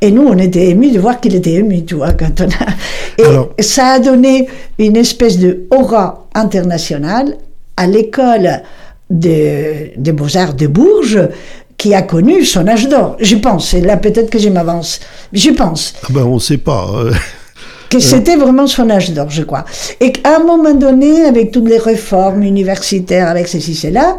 [0.00, 3.48] Et nous, on était émus de voir qu'il était ému, tu vois, quand on a...
[3.58, 4.46] Et ça a donné
[4.78, 7.36] une espèce de aura internationale
[7.76, 8.62] à l'école
[9.10, 11.28] des de Beaux-Arts de Bourges,
[11.76, 13.72] qui a connu son âge d'or, je pense.
[13.74, 15.00] Et là, peut-être que je m'avance.
[15.32, 15.94] Je pense.
[16.04, 16.88] Ah ben, on ne sait pas.
[16.92, 17.10] Hein
[17.88, 19.64] que c'était vraiment son âge d'or, je crois.
[20.00, 24.16] Et qu'à un moment donné, avec toutes les réformes universitaires, avec ceci, cela,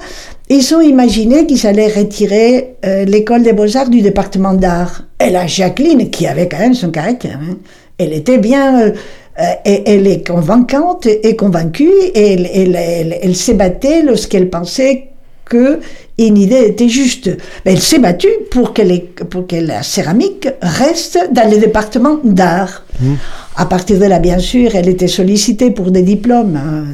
[0.50, 5.04] ils ont imaginé qu'ils allaient retirer euh, l'école des beaux-arts du département d'art.
[5.24, 7.58] Et la Jacqueline, qui avait quand même son caractère, hein,
[7.98, 8.82] elle était bien...
[8.82, 8.92] Euh,
[9.40, 9.54] euh,
[9.86, 15.06] elle est convaincante et convaincue, et elle, elle, elle, elle s'est battue lorsqu'elle pensait
[15.46, 15.80] que
[16.18, 17.30] une idée était juste.
[17.66, 22.20] Mais elle s'est battue pour que, les, pour que la céramique reste dans le département
[22.24, 22.84] d'art.
[23.00, 23.14] Mmh.
[23.56, 26.86] À partir de là, bien sûr, elle était sollicitée pour des diplômes hein,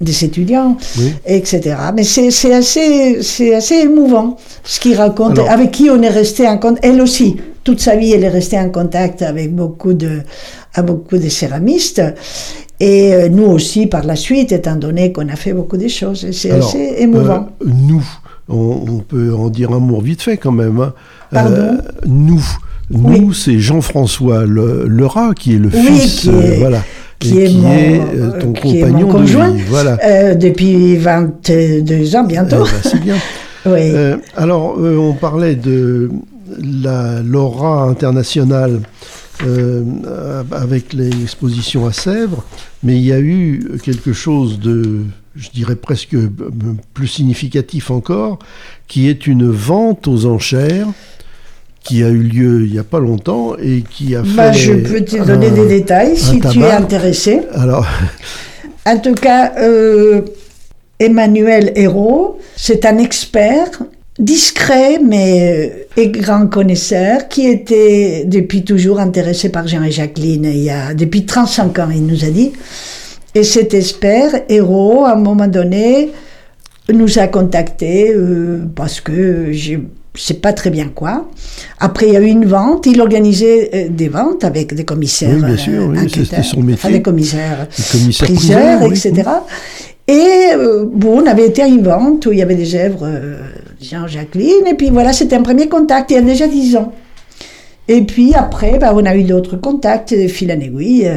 [0.00, 0.76] des étudiants,
[1.26, 1.76] etc.
[1.94, 6.58] Mais c'est assez, c'est assez émouvant ce qu'il raconte, avec qui on est resté en
[6.58, 6.84] contact.
[6.84, 10.20] Elle aussi, toute sa vie, elle est restée en contact avec beaucoup de,
[10.74, 12.02] à beaucoup de céramistes.
[12.80, 16.30] Et euh, nous aussi, par la suite, étant donné qu'on a fait beaucoup de choses.
[16.32, 17.50] C'est assez émouvant.
[17.60, 18.04] Euh, nous,
[18.48, 20.80] on, peut en dire un mot vite fait quand même.
[20.80, 20.94] Hein.
[21.30, 21.56] Pardon?
[21.56, 22.42] euh, nous.
[22.90, 26.82] Nous, c'est Jean-François Lerat qui est le fils, euh, voilà,
[27.20, 29.98] qui, est, euh, ton compagnon conjoint, voilà.
[30.02, 32.64] Euh, depuis 22 ans bientôt.
[32.66, 33.16] Eh ben, c'est bien.
[33.66, 33.92] oui.
[34.36, 36.10] alors, on parlait de
[36.82, 38.80] la l'aura internationale
[40.50, 42.44] avec l'exposition à Sèvres,
[42.82, 45.00] mais il y a eu quelque chose de,
[45.36, 46.16] je dirais presque
[46.94, 48.38] plus significatif encore,
[48.88, 50.88] qui est une vente aux enchères
[51.82, 54.58] qui a eu lieu il n'y a pas longtemps et qui a bah, fait.
[54.58, 57.40] Je peux te donner des détails si tu es intéressé.
[57.54, 57.86] Alors.
[58.86, 60.22] En tout cas, euh,
[60.98, 63.82] Emmanuel Hérault, c'est un expert
[64.18, 70.44] discret mais euh, et grand connaisseur qui était depuis toujours intéressé par Jean et Jacqueline.
[70.44, 72.52] Il y a depuis 35 ans, il nous a dit.
[73.34, 76.10] Et cet expert, Hérault, à un moment donné,
[76.92, 79.80] nous a contactés euh, parce que j'ai
[80.14, 81.28] je sais pas très bien quoi.
[81.78, 82.86] Après, il y a eu une vente.
[82.86, 85.30] Il organisait euh, des ventes avec des commissaires.
[85.34, 86.74] Oui, bien sûr, oui, c'était son métier.
[86.74, 89.12] Enfin, des commissaires, commissaires priseurs, etc.
[90.08, 93.04] Et euh, bon, on avait été à une vente où il y avait des œuvres
[93.06, 93.36] euh,
[93.80, 94.66] Jean-Jacqueline.
[94.66, 96.92] Et puis voilà, c'était un premier contact il y a déjà dix ans.
[97.86, 101.10] Et puis après, bah, on a eu d'autres contacts, fil en aiguille.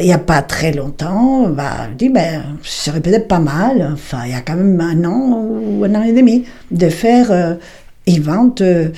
[0.00, 4.18] il n'y a pas très longtemps, bah, dit, ben, ce serait peut-être pas mal, enfin,
[4.26, 7.56] il y a quand même un an ou un an et demi, de faire
[8.06, 8.88] ils vendent euh,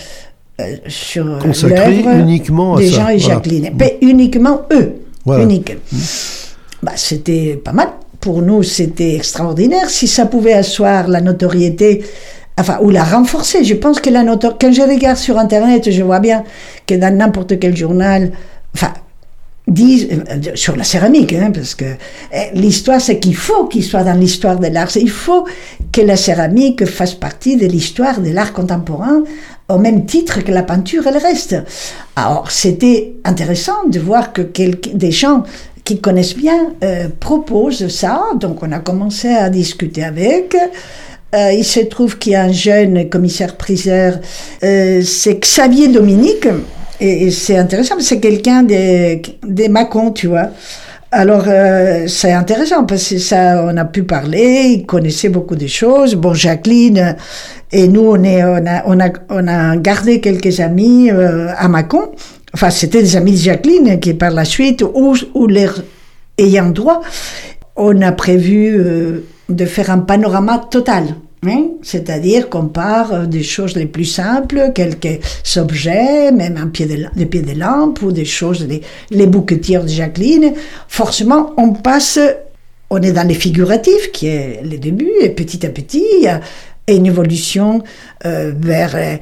[0.61, 3.71] euh, sur l'œuvre uniquement des gens et Jacqueline.
[3.79, 4.95] Mais uniquement eux.
[5.27, 5.77] Unique.
[5.93, 5.99] Mmh.
[6.83, 7.89] Bah, c'était pas mal.
[8.21, 9.89] Pour nous, c'était extraordinaire.
[9.89, 12.05] Si ça pouvait asseoir la notoriété,
[12.59, 13.65] enfin, ou la renforcer.
[13.65, 16.45] Je pense que la notoriété, quand je regarde sur Internet, je vois bien
[16.87, 18.33] que dans n'importe quel journal,
[18.75, 18.93] enfin,
[19.73, 24.05] disent, euh, sur la céramique, hein, parce que euh, l'histoire, c'est qu'il faut qu'il soit
[24.05, 24.95] dans l'histoire de l'art.
[24.97, 25.47] Il faut
[25.91, 29.23] que la céramique fasse partie de l'histoire de l'art contemporain
[29.69, 31.57] au même titre que la peinture et le reste.
[32.17, 35.45] Alors, c'était intéressant de voir que des gens
[35.85, 38.23] qui connaissent bien euh, proposent ça.
[38.37, 40.57] Donc, on a commencé à discuter avec.
[41.35, 44.19] Euh, il se trouve qu'il y a un jeune commissaire-priseur,
[44.63, 46.47] euh, c'est Xavier Dominique,
[47.01, 50.51] et, c'est intéressant, c'est quelqu'un des, des Macon, tu vois.
[51.15, 55.67] Alors, euh, c'est intéressant parce que ça, on a pu parler, il connaissait beaucoup de
[55.67, 56.15] choses.
[56.15, 57.17] Bon, Jacqueline
[57.71, 61.69] et nous, on, est, on, a, on, a, on a gardé quelques amis euh, à
[61.69, 62.13] Macon.
[62.55, 65.67] Enfin, c'était des amis de Jacqueline qui, par la suite, ou, ou les
[66.39, 67.03] ayant droit,
[67.77, 71.05] on a prévu euh, de faire un panorama total.
[71.83, 75.19] C'est-à-dire qu'on part euh, des choses les plus simples, quelques
[75.57, 79.89] objets, même un pied de, des de lampe ou des choses, les, les bouquetières de
[79.89, 80.53] Jacqueline.
[80.87, 82.21] Forcément, on passe,
[82.91, 86.29] on est dans les figuratifs, qui est le début, et petit à petit, il y
[86.29, 86.41] a
[86.89, 87.83] une évolution
[88.25, 89.17] euh, vers, euh,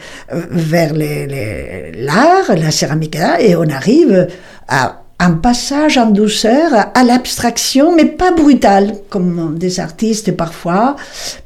[0.50, 4.28] vers l'art, la céramique, et on arrive
[4.68, 10.96] à un passage en douceur à l'abstraction, mais pas brutal, comme des artistes parfois,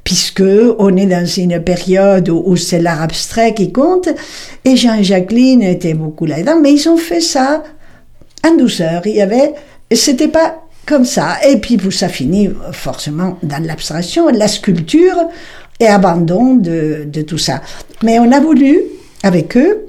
[0.05, 0.45] puisque
[0.79, 4.09] on est dans une période où, c'est l'art abstrait qui compte,
[4.65, 7.65] et Jean et Jacqueline étaient beaucoup là-dedans, mais ils ont fait ça
[8.47, 9.03] en douceur.
[9.07, 9.55] Il y avait,
[9.93, 11.39] c'était pas comme ça.
[11.49, 15.19] Et puis, ça finit forcément dans l'abstraction, la sculpture
[15.81, 17.61] et abandon de, de tout ça.
[18.05, 18.83] Mais on a voulu,
[19.25, 19.87] avec eux,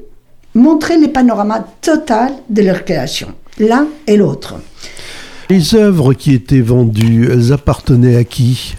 [0.55, 3.27] montrer les panoramas total de leur création
[3.59, 4.55] l'un et l'autre.
[5.49, 8.75] Les œuvres qui étaient vendues, elles appartenaient à qui?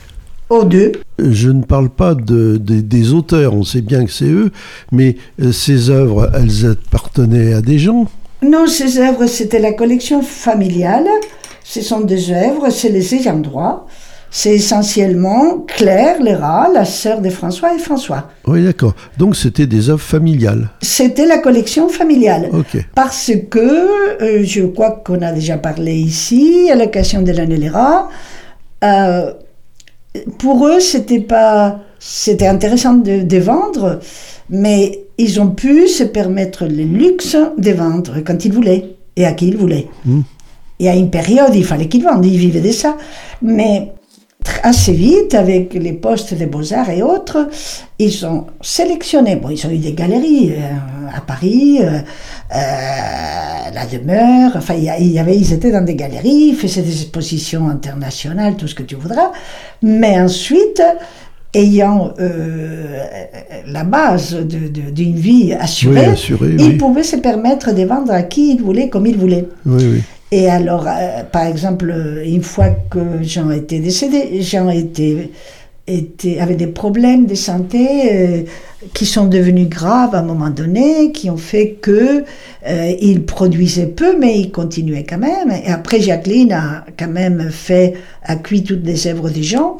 [0.49, 0.93] Aux deux.
[1.19, 4.53] Je ne parle pas de, des auteurs, on sait bien que c'est eux,
[4.93, 8.07] mais euh, ces œuvres, elles appartenaient à des gens?
[8.43, 11.07] Non, ces œuvres, c'était la collection familiale.
[11.65, 13.89] Ce sont des œuvres, c'est les ayants droit
[14.37, 18.29] c'est essentiellement Claire Léra, la sœur de François et François.
[18.47, 18.95] Oui, d'accord.
[19.17, 20.69] Donc c'était des œuvres familiales.
[20.83, 22.51] C'était la collection familiale.
[22.95, 23.59] Parce que,
[24.23, 28.11] euh, je crois qu'on a déjà parlé ici, à l'occasion de l'année Léra,
[28.85, 29.33] euh,
[30.37, 34.01] pour eux, c'était pas, c'était intéressant de, vendre,
[34.51, 39.33] mais ils ont pu se permettre le luxe de vendre quand ils voulaient et à
[39.33, 39.87] qui ils voulaient.
[40.05, 40.21] Hmm.
[40.79, 42.99] Et à une période, il fallait qu'ils vendent, ils vivaient de ça.
[43.41, 43.93] Mais
[44.63, 47.49] assez vite, avec les postes des beaux-arts et autres,
[47.99, 51.99] ils ont sélectionné, bon, ils ont eu des galeries euh, à Paris, euh,
[52.55, 52.61] euh,
[53.75, 57.69] la demeure, enfin, il y, avait, ils étaient dans des galeries, ils faisaient des expositions
[57.69, 59.33] internationales, tout ce que tu voudras,
[59.83, 60.83] mais ensuite,
[61.55, 62.13] ayant
[63.67, 66.09] la base d'une vie assurée,
[66.59, 69.49] ils pouvaient se permettre de vendre à qui ils voulaient, comme ils voulaient.
[69.65, 70.03] Oui, oui.
[70.37, 75.31] Et alors, euh, par exemple, une fois que Jean était décédé, Jean était,
[76.39, 78.43] avait des problèmes de santé euh,
[78.93, 82.23] qui sont devenus graves à un moment donné, qui ont fait que
[82.67, 85.51] euh, il produisait peu, mais il continuait quand même.
[85.65, 89.79] Et après, Jacqueline a quand même fait, a cuit toutes les œuvres des gens,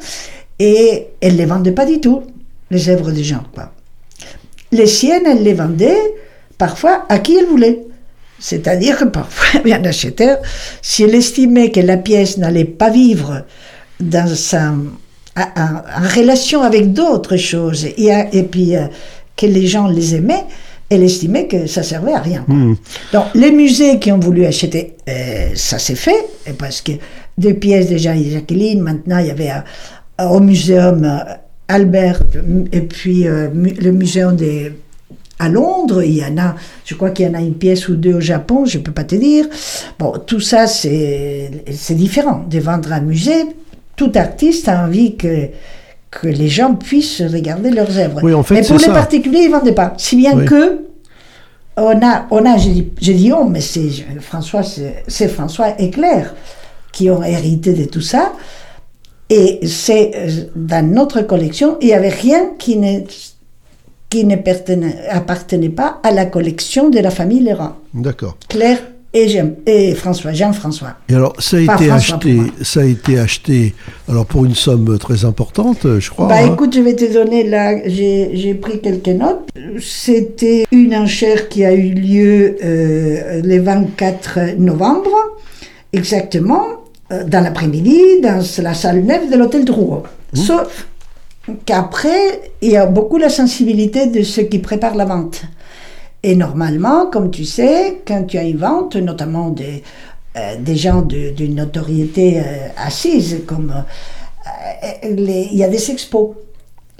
[0.57, 2.23] et elle les vendait pas du tout,
[2.71, 3.43] les œuvres des gens.
[4.71, 6.15] Les siennes, elle les vendait
[6.57, 7.86] parfois à qui elle voulait.
[8.39, 10.37] C'est-à-dire que parfois, un acheteur,
[10.81, 13.43] si elle estimait que la pièce n'allait pas vivre
[13.99, 14.73] dans sa,
[15.35, 18.85] en, relation avec d'autres choses, et, et puis euh,
[19.35, 20.45] que les gens les aimaient,
[20.89, 22.45] elle estimait que ça servait à rien.
[22.47, 22.75] Hmm.
[23.11, 26.25] Donc, les musées qui ont voulu acheter, euh, ça s'est fait,
[26.57, 26.93] parce que
[27.37, 31.23] deux pièces déjà, Jacqueline, maintenant il y avait euh, au muséum
[31.67, 32.21] Albert,
[32.71, 34.71] et puis le muséum des
[35.39, 37.95] à Londres, il y en a, je crois qu'il y en a une pièce ou
[37.95, 39.45] deux au Japon, je ne peux pas te dire.
[39.99, 41.51] Bon, tout ça, c'est
[41.91, 43.45] différent de vendre un musée.
[43.95, 45.49] Tout artiste a envie que,
[46.11, 48.19] que les gens puissent regarder leurs œuvres.
[48.23, 49.93] Oui, en fait, mais pour les particuliers, ils ne vendaient pas.
[49.97, 50.85] Si bien que,
[51.77, 56.33] on a, on a j'ai dit on, mais c'est François, c'est François et Claire
[56.91, 58.33] qui ont hérité de tout ça.
[59.29, 63.01] Et c'est euh, dans notre collection, il n'y avait rien qui ne
[64.09, 67.75] qui n'appartenait pas à la collection de la famille Leroy.
[67.93, 68.37] D'accord.
[68.47, 68.79] Claire
[69.13, 70.95] et, Jean, et François, Jean-François.
[71.09, 73.73] Et alors, ça a été acheté, ça a été acheté,
[74.07, 76.27] alors pour une somme très importante, je crois.
[76.27, 76.53] Bah hein.
[76.53, 79.49] écoute, je vais te donner là, j'ai pris quelques notes.
[79.79, 85.15] C'était une enchère qui a eu lieu euh, le 24 novembre,
[85.93, 86.65] exactement,
[87.11, 90.03] euh, dans l'après-midi, dans la salle neuve de l'hôtel Drouot.
[90.33, 90.37] Mmh.
[90.37, 90.87] Sauf
[91.65, 95.41] qu'après, il y a beaucoup la sensibilité de ceux qui préparent la vente.
[96.23, 99.83] Et normalement, comme tu sais, quand tu as une vente, notamment des,
[100.35, 102.43] euh, des gens de- d'une notoriété euh,
[102.77, 103.73] assise, comme
[104.43, 105.07] euh,
[105.51, 106.29] il y a des expos.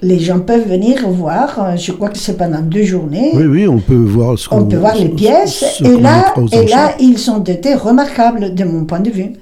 [0.00, 3.32] Les gens peuvent venir voir, je crois que c'est pendant deux journées.
[3.34, 5.98] Oui, oui, on peut voir ce qu'on On peut voir les ce- pièces ce et
[6.00, 9.32] là, et là, ils ont été remarquables de mon point de vue.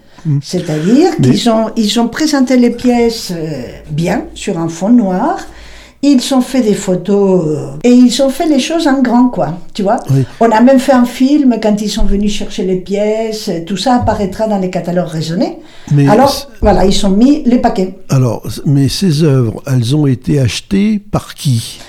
[0.42, 5.38] C'est-à-dire Mais- qu'ils ont, ils ont présenté les pièces euh, bien sur un fond noir.
[6.02, 9.58] Ils ont fait des photos euh, et ils ont fait les choses en grand, quoi.
[9.74, 10.24] Tu vois Oui.
[10.40, 13.50] On a même fait un film quand ils sont venus chercher les pièces.
[13.66, 15.58] Tout ça apparaîtra dans les catalogues raisonnés.
[15.90, 17.94] Mais Alors, voilà, ils ont mis les paquets.
[18.10, 21.80] Alors, mais ces œuvres, elles ont été achetées par qui?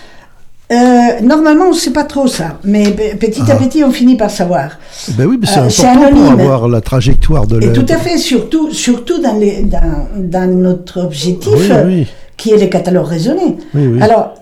[0.70, 0.76] Euh,
[1.24, 3.56] normalement, on ne sait pas trop ça, mais pe- petit à Ah.
[3.56, 4.72] petit, on finit par savoir.
[5.18, 8.18] Ben oui, mais c'est Euh, important pour avoir la trajectoire de Et tout à fait,
[8.18, 12.08] surtout, surtout dans, les, dans, dans notre objectif, Oui, oui.
[12.36, 13.56] qui est les catalogues raisonnés.
[13.74, 14.02] Oui.
[14.02, 14.34] Alors,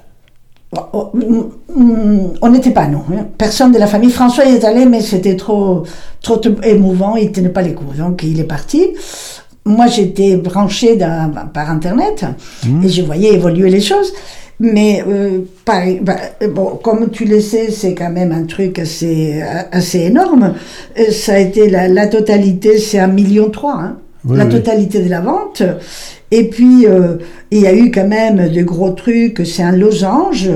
[0.93, 1.43] oh, mm,
[1.79, 3.03] mm, on n'était pas, non.
[3.13, 3.27] hein.
[3.37, 4.09] Personne de la famille.
[4.09, 5.83] François est allé, mais c'était trop,
[6.23, 7.97] trop émouvant, il ne tenait pas les coups.
[7.97, 8.81] Donc, il est parti.
[9.63, 12.25] Moi, j'étais branchée dans- par Internet
[12.65, 12.83] Mmh.
[12.83, 14.11] et je voyais évoluer les choses.
[14.59, 15.81] Mais euh, bah,
[16.41, 19.41] euh, bon, comme tu le sais, c'est quand même un truc assez,
[19.71, 20.53] assez énorme.
[20.97, 24.51] Euh, Ça a été la, la totalité, c'est un million trois, hein, Oui, la oui.
[24.51, 25.61] totalité de la vente.
[26.31, 27.17] Et puis euh,
[27.51, 29.41] il y a eu quand même de gros trucs.
[29.45, 30.49] C'est un losange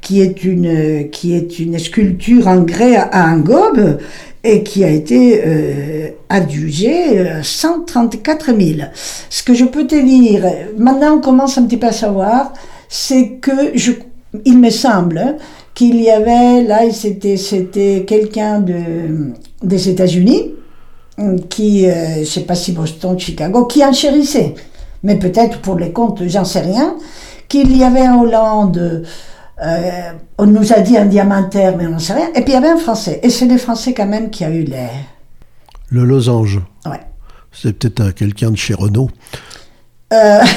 [0.00, 3.98] qui est une qui est une sculpture en grès à, à un gobe
[4.42, 8.80] et qui a été euh, adjugé euh, 134 000.
[9.28, 10.44] Ce que je peux te dire,
[10.78, 12.54] maintenant on commence un petit peu à savoir,
[12.92, 13.92] c'est que je,
[14.44, 15.36] il me semble
[15.74, 19.32] qu'il y avait, là, c'était, c'était quelqu'un de,
[19.62, 20.54] des États-Unis,
[21.48, 24.54] qui, euh, je sais pas si Boston, Chicago, qui enchérissait,
[25.02, 26.96] mais peut-être pour les comptes, j'en sais rien,
[27.48, 29.04] qu'il y avait en Hollande,
[29.62, 32.54] euh, on nous a dit un diamantaire, mais on n'en sait rien, et puis il
[32.54, 34.88] y avait un Français, et c'est les Français quand même qui a eu les...
[35.90, 36.60] Le losange.
[36.86, 37.00] Ouais.
[37.52, 39.10] C'est peut-être un- quelqu'un de chez Renault.
[40.12, 40.40] Euh,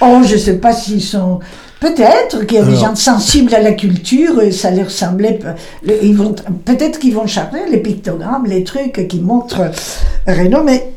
[0.00, 1.40] oh, je sais pas s'ils sont.
[1.78, 5.38] Peut-être qu'il y a des gens sensibles à la culture, et ça leur semblait.
[6.02, 6.34] Ils vont,
[6.64, 9.70] peut-être qu'ils vont chercher les pictogrammes, les trucs qui montrent
[10.26, 10.92] Renault, mais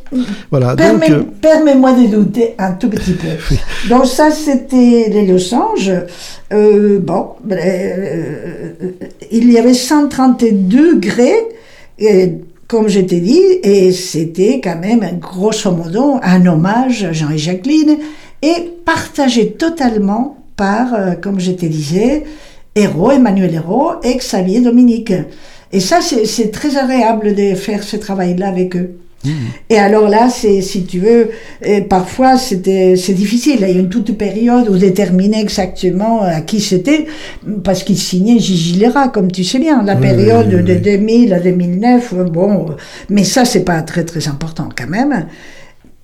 [0.50, 1.10] Voilà, donc...
[1.10, 3.28] euh, permets-moi de douter un tout petit peu.
[3.90, 5.92] Donc, ça, c'était les losanges.
[6.54, 8.72] Euh, bon, ben, euh,
[9.32, 11.46] il y avait 132 grès,
[12.00, 12.36] et,
[12.68, 17.38] comme je t'ai dit, et c'était quand même, grosso modo, un hommage à Jean et
[17.38, 17.98] Jacqueline,
[18.42, 22.24] et partagé totalement par, euh, comme je te disais,
[22.76, 25.14] Hérault, Emmanuel Hérault et Xavier Dominique.
[25.72, 28.98] Et ça, c'est très agréable de faire ce travail-là avec eux.
[29.70, 31.30] Et alors là, c'est, si tu veux,
[31.68, 33.58] euh, parfois c'était, c'est difficile.
[33.62, 37.06] Il y a une toute période où déterminer exactement à qui c'était,
[37.66, 40.74] parce qu'il signait Gigi Lera, comme tu sais bien, la Oui, période oui, oui, de
[40.74, 40.80] oui.
[40.80, 42.14] 2000 à 2009.
[42.18, 42.74] euh, Bon, euh,
[43.10, 45.26] mais ça, c'est pas très très important quand même.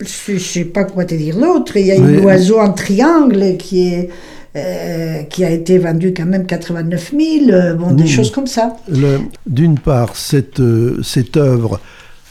[0.01, 1.77] Je, je sais pas quoi te dire d'autre.
[1.77, 2.15] Il y a Oui.
[2.17, 4.09] une oiseau en triangle qui est
[4.57, 8.07] euh, qui a été vendu quand même 89 000, euh, bon, des Mmh.
[8.07, 8.77] choses comme ça.
[9.45, 11.81] D'une part, cette, euh, cette œuvre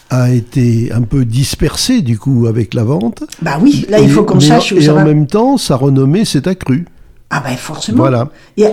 [0.08, 3.24] a été un peu dispersée, du coup, avec la vente.
[3.42, 5.04] Bah oui, là, il faut qu'on sache où Et ça en va.
[5.04, 6.86] même temps, sa renommée s'est accrue.
[7.28, 7.98] Ah ben forcément.
[7.98, 8.30] Voilà.
[8.56, 8.64] Et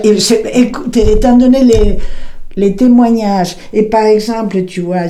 [0.54, 1.98] écoute, étant donné les,
[2.56, 5.08] les témoignages, et par exemple, tu vois,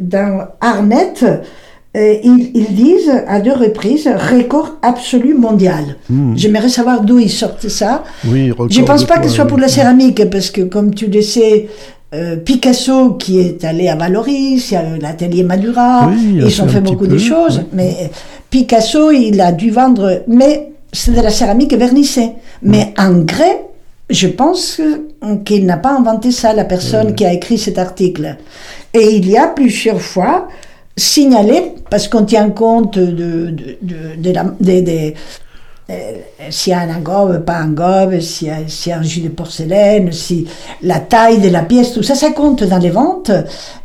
[0.00, 1.24] dans Arnett,
[1.94, 5.96] euh, ils, ils disent à deux reprises record absolu mondial.
[6.36, 8.04] J'aimerais savoir d'où ils sortent ça.
[8.26, 10.94] Oui, record Je pense de pas que ce soit pour la céramique, parce que comme
[10.94, 11.68] tu le sais,
[12.14, 16.46] euh, Picasso qui est allé à Valoris, il y a l'atelier Madura, Oui, il a
[16.46, 17.66] ils ont fait beaucoup peu, de choses, ouais.
[17.74, 18.10] mais
[18.48, 22.32] Picasso, il a dû vendre, mais c'est de la céramique vernissée.
[22.62, 23.64] Mais en grès,
[24.08, 24.80] je pense
[25.44, 28.36] qu'il n'a pas inventé ça, la personne qui a écrit cet article.
[28.92, 30.48] Et il y a plusieurs fois
[30.96, 34.54] signalé, parce qu'on tient compte de, de, de, de la-
[35.90, 36.12] euh,
[36.50, 39.02] s'il y a un gobe, pas un gobe, s'il y, a, s'il y a un
[39.02, 40.46] jus de porcelaine, si
[40.80, 43.30] la taille de la pièce, tout ça, ça compte dans les ventes.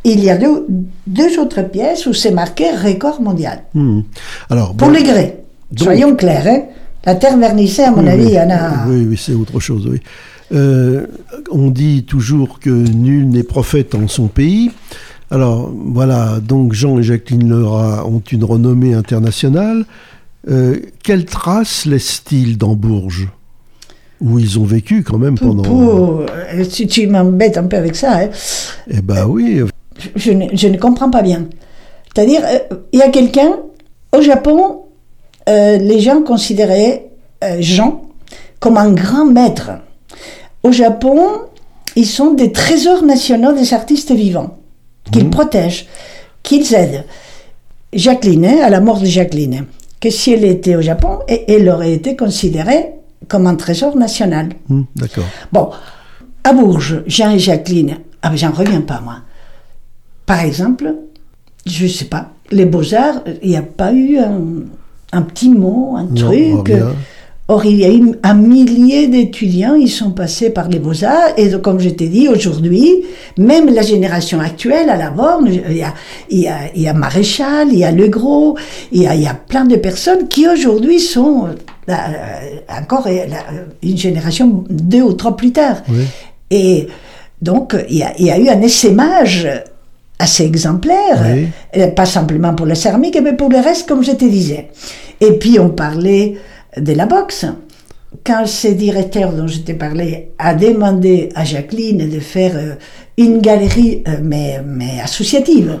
[0.04, 0.66] Il y a deux,
[1.06, 3.64] deux autres pièces où c'est marqué record mondial.
[3.74, 4.00] Hmm.
[4.48, 5.40] Alors, Pour bon, les grès,
[5.72, 6.46] donc- soyons clairs.
[6.46, 6.62] Hein.
[7.04, 8.30] La terre vernissée, à mon oui, avis, oui.
[8.32, 8.86] il y en a...
[8.86, 10.00] Oui, oui, c'est autre chose, oui.
[10.52, 11.06] Euh,
[11.50, 14.70] on dit toujours que nul n'est prophète en son pays.
[15.30, 19.84] Alors, voilà, donc Jean et Jacqueline Lerat ont une renommée internationale.
[20.48, 23.28] Euh, quelles traces laissent-ils dans Bourges?
[24.20, 25.62] Où ils ont vécu quand même pendant...
[25.62, 28.28] Pour- euh, si tu m'embêtes un peu avec ça, hein.
[28.90, 29.60] Eh ben oui,
[30.16, 31.46] je ne, je ne comprends pas bien.
[32.14, 33.50] C'est-à-dire, euh, il y a quelqu'un,
[34.16, 34.80] au Japon,
[35.48, 37.10] euh, les gens considéraient
[37.44, 38.02] euh, Jean
[38.58, 39.70] comme un grand maître.
[40.64, 41.22] Au Japon,
[41.94, 44.56] ils sont des trésors nationaux des artistes vivants,
[45.10, 45.86] qu'ils protègent.
[46.42, 47.04] qu'ils aident
[47.92, 49.64] Jacqueline, hein, à la mort de Jacqueline,
[50.00, 52.90] que si elle était au Japon, elle aurait été considérée
[53.28, 54.50] comme un trésor national.
[54.68, 55.24] Hmm, D'accord.
[55.52, 55.70] Bon,
[56.44, 59.16] à Bourges, Jean et Jacqueline, ah j'en reviens pas moi.
[60.26, 60.94] Par exemple,
[61.66, 64.40] je sais pas, les beaux-arts, il n'y a pas eu un,
[65.12, 66.72] un petit mot, un Non, truc.
[67.50, 71.50] Or, il y a eu un millier d'étudiants, ils sont passés par les beaux-arts, et
[71.62, 73.04] comme je t'ai dit, aujourd'hui,
[73.38, 75.94] même la génération actuelle, à la borne, il y a,
[76.28, 78.58] il y a, il y a Maréchal, il y a Legros,
[78.92, 83.06] il y a, il y a plein de personnes qui aujourd'hui sont euh, euh, encore
[83.06, 85.76] euh, la- une génération deux ou trois plus tard.
[85.88, 86.04] Oui.
[86.50, 86.88] Et
[87.40, 89.48] donc, il y, a, il y a eu un essaimage
[90.18, 91.48] assez exemplaire, Oui.
[91.80, 94.68] euh, pas simplement pour la céramique, mais pour le reste, comme je te disais.
[95.22, 96.36] Et puis, on parlait
[96.80, 97.46] de la boxe.
[98.24, 102.74] Quand ce directeur dont je t'ai parlé a demandé à Jacqueline de faire euh,
[103.18, 105.80] une galerie, euh, mais, mais associative,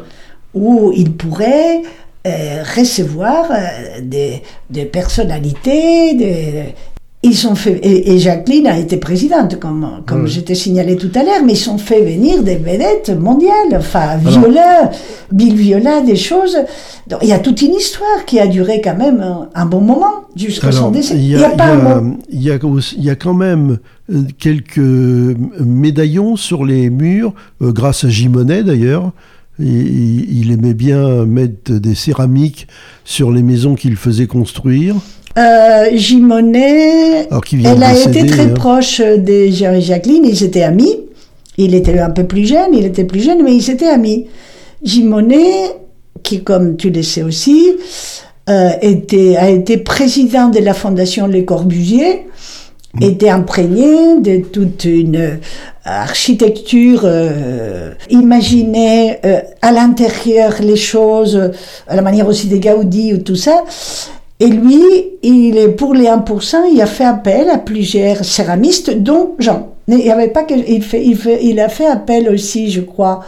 [0.52, 1.82] où il pourrait
[2.26, 3.46] euh, recevoir
[4.02, 6.74] des, des personnalités, des,
[7.24, 10.30] ils ont fait, et, et Jacqueline a été présidente, comme, comme Oui.
[10.30, 14.16] je t'ai signalé tout à l'heure, mais ils ont fait venir des vedettes mondiales, enfin,
[14.18, 14.90] Viola,
[15.32, 16.56] Bill Viola, des choses.
[17.08, 19.80] Donc, il y a toute une histoire qui a duré quand même un, un bon
[19.80, 21.16] moment, jusqu'à son décès.
[21.16, 21.50] il y a,
[22.30, 23.78] il y a- y y quand même
[24.12, 24.78] euh, quelques
[25.60, 29.10] médaillons sur les murs, euh, grâce à Gimonet d'ailleurs.
[29.60, 32.68] Il, il aimait bien mettre des céramiques
[33.04, 34.94] sur les maisons qu'il faisait construire.
[35.38, 38.54] Euh, Gimonet, elle de a décéder, été très hein.
[38.54, 40.96] proche de Jean et Jacqueline, ils étaient amis.
[41.56, 44.26] Il était un peu plus jeune, il était plus jeune, mais ils étaient amis.
[44.82, 45.76] Gimonet,
[46.22, 47.70] qui, comme tu le sais aussi,
[48.48, 52.26] euh, était, a été président de la fondation Les Corbusier,
[52.94, 53.02] Mm.
[53.02, 55.36] était imprégné de toute une euh,
[55.84, 61.48] architecture, euh, imaginait euh, à l'intérieur les choses, euh,
[61.86, 63.64] à la manière aussi des Gaudi ou tout ça.
[64.40, 64.80] Et lui,
[65.22, 69.68] il est pour les 1%, il a fait appel à plusieurs céramistes, dont Jean.
[69.88, 72.80] Il y avait pas que, il, fait, il, fait, il a fait appel aussi, je
[72.82, 73.24] crois,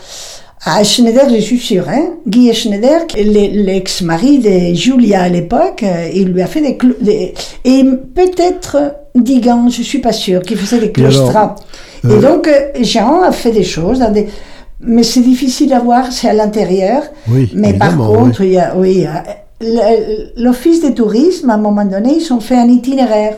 [0.64, 6.08] à Schneider, je suis sûr, hein, Guy Schneider, l'e- l'ex-mari de Julia à l'époque, euh,
[6.14, 7.34] il lui a fait des, des
[7.64, 7.82] et
[8.14, 11.56] peut-être Digan, je suis pas sûre, qui faisait des Et alors, claustras.
[12.04, 14.26] Et, euh, donc euh, Jean a fait des choses dans des,
[14.80, 17.02] mais c'est difficile à voir, c'est à l'intérieur.
[17.28, 19.30] Oui, Mais par contre, il y a, oui, il y a- le-
[20.36, 23.36] l'office de tourisme, à un moment donné, ils ont fait un itinéraire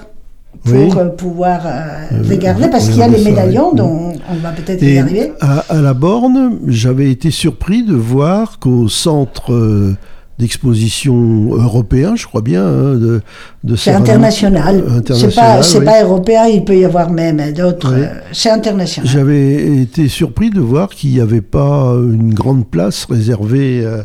[0.65, 0.91] pour Oui.
[0.97, 1.71] euh, pouvoir euh,
[2.13, 3.79] Euh, regarder, parce qu'il y a les ça, médaillons, oui.
[3.79, 5.33] dont on va peut-être y arriver.
[5.41, 9.97] à, à la borne, j'avais été surpris de voir qu'au centre euh,
[10.39, 13.21] d'exposition européen, je crois bien, hein, de,
[13.65, 14.85] de C'est international.
[15.15, 15.85] C'est pas, oui.
[15.85, 17.93] pas européen, il peut y avoir même d'autres.
[17.95, 18.03] Oui.
[18.03, 19.11] euh, c'est international.
[19.11, 23.83] J'avais été surpris de voir qu'il n'y avait pas une grande place réservée.
[23.85, 24.03] euh,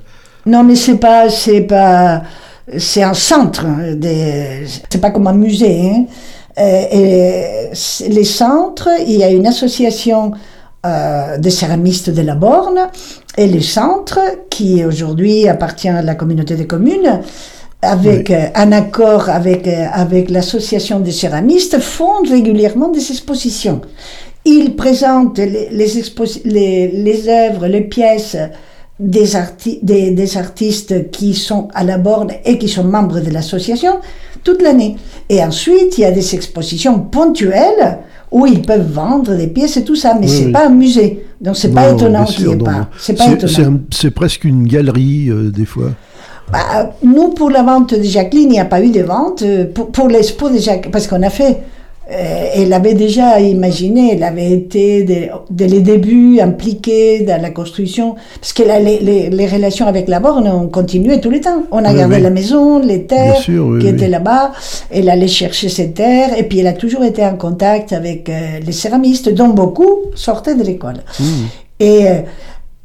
[0.47, 2.23] Non, mais c'est pas, c'est pas,
[2.77, 3.65] c'est un centre.
[3.65, 5.79] hein, Des, c'est pas comme un musée.
[5.91, 6.05] hein.
[6.59, 10.31] Euh, et les centres, il y a une association
[10.85, 12.79] euh, des céramistes de la Borne
[13.37, 14.19] et les centres
[14.49, 17.21] qui aujourd'hui appartient à la communauté des communes.
[17.83, 23.81] Avec euh, un accord avec, euh, avec l'association des céramistes, font régulièrement des expositions.
[24.45, 28.35] Ils présentent les, les, exposi- les, les œuvres, les pièces
[28.99, 33.29] des, arti- des, des artistes qui sont à la borne et qui sont membres de
[33.29, 33.97] l'association
[34.43, 34.95] toute l'année.
[35.29, 37.99] Et ensuite, il y a des expositions ponctuelles
[38.31, 40.51] où ils peuvent vendre des pièces et tout ça, mais Oui, c'est oui.
[40.51, 41.25] pas un musée.
[41.39, 42.89] Donc c'est pas étonnant qu'il n'y ait pas.
[42.99, 45.91] C'est un- presque une galerie, euh, des fois.
[46.51, 49.41] Bah, nous, pour la vente de Jacqueline, il n'y a pas eu de vente.
[49.43, 51.57] Euh, Pour, pour l'expo de Jacqueline, parce qu'on a fait,
[52.09, 58.15] elle avait déjà imaginé, elle avait été dès, dès les débuts impliquée dans la construction,
[58.39, 61.63] parce que la- les, les, les relations avec la Borne ont continué tout le temps.
[61.71, 62.21] On a Oui, gardé oui.
[62.21, 64.53] la maison, les terres Bien sûr, oui, qui étaient là-bas.
[64.89, 68.59] Elle allait chercher ses terres, et puis elle a toujours été en contact avec euh,
[68.65, 70.97] les céramistes, dont beaucoup sortaient de l'école.
[71.19, 71.23] Mmh.
[71.79, 72.13] Et euh,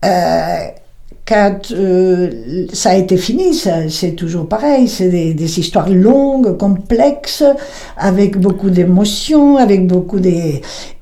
[0.05, 0.57] euh,
[1.33, 3.55] quand euh, ça a été fini,
[3.89, 4.87] c'est toujours pareil.
[4.87, 7.45] C'est des, des histoires longues, complexes,
[7.97, 10.31] avec beaucoup d'émotions, avec beaucoup de...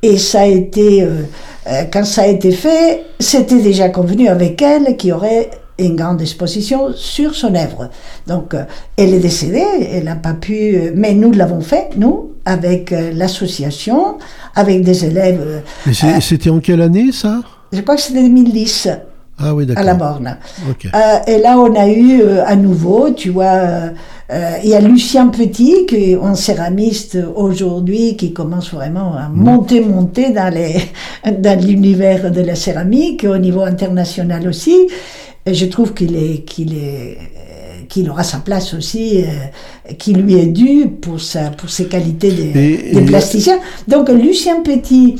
[0.02, 1.02] Et ça a été...
[1.02, 1.22] euh,
[1.66, 5.50] euh, quand ça a été fait, c'était déjà convenu avec elle qu'il y aurait
[5.80, 7.90] une grande exposition sur son œuvre.
[8.28, 8.62] Donc, euh,
[8.96, 10.92] elle est décédée, elle n'a pas pu...
[10.94, 14.18] Mais nous l'avons fait, nous, avec l'association,
[14.54, 15.62] avec des élèves...
[16.20, 17.40] C'était en quelle année, ça?
[17.72, 18.88] Je crois que c'était 2010
[19.42, 20.36] Ah oui, à la borne.
[20.94, 23.92] Euh, et là, on a eu euh, à nouveau, tu vois,
[24.32, 29.28] euh, il y a Lucien Petit, qui est un céramiste aujourd'hui, qui commence vraiment à
[29.28, 30.76] monter, monter dans les
[31.38, 34.76] dans l'univers de la céramique, au niveau international aussi.
[35.46, 37.16] Et je trouve qu'il est, qu'il est,
[37.88, 42.30] qu'il aura sa place aussi, euh, qui lui est due pour, sa, pour ses qualités
[42.30, 43.58] de, Et- de et- plasticien.
[43.88, 45.16] Donc Lucien Petit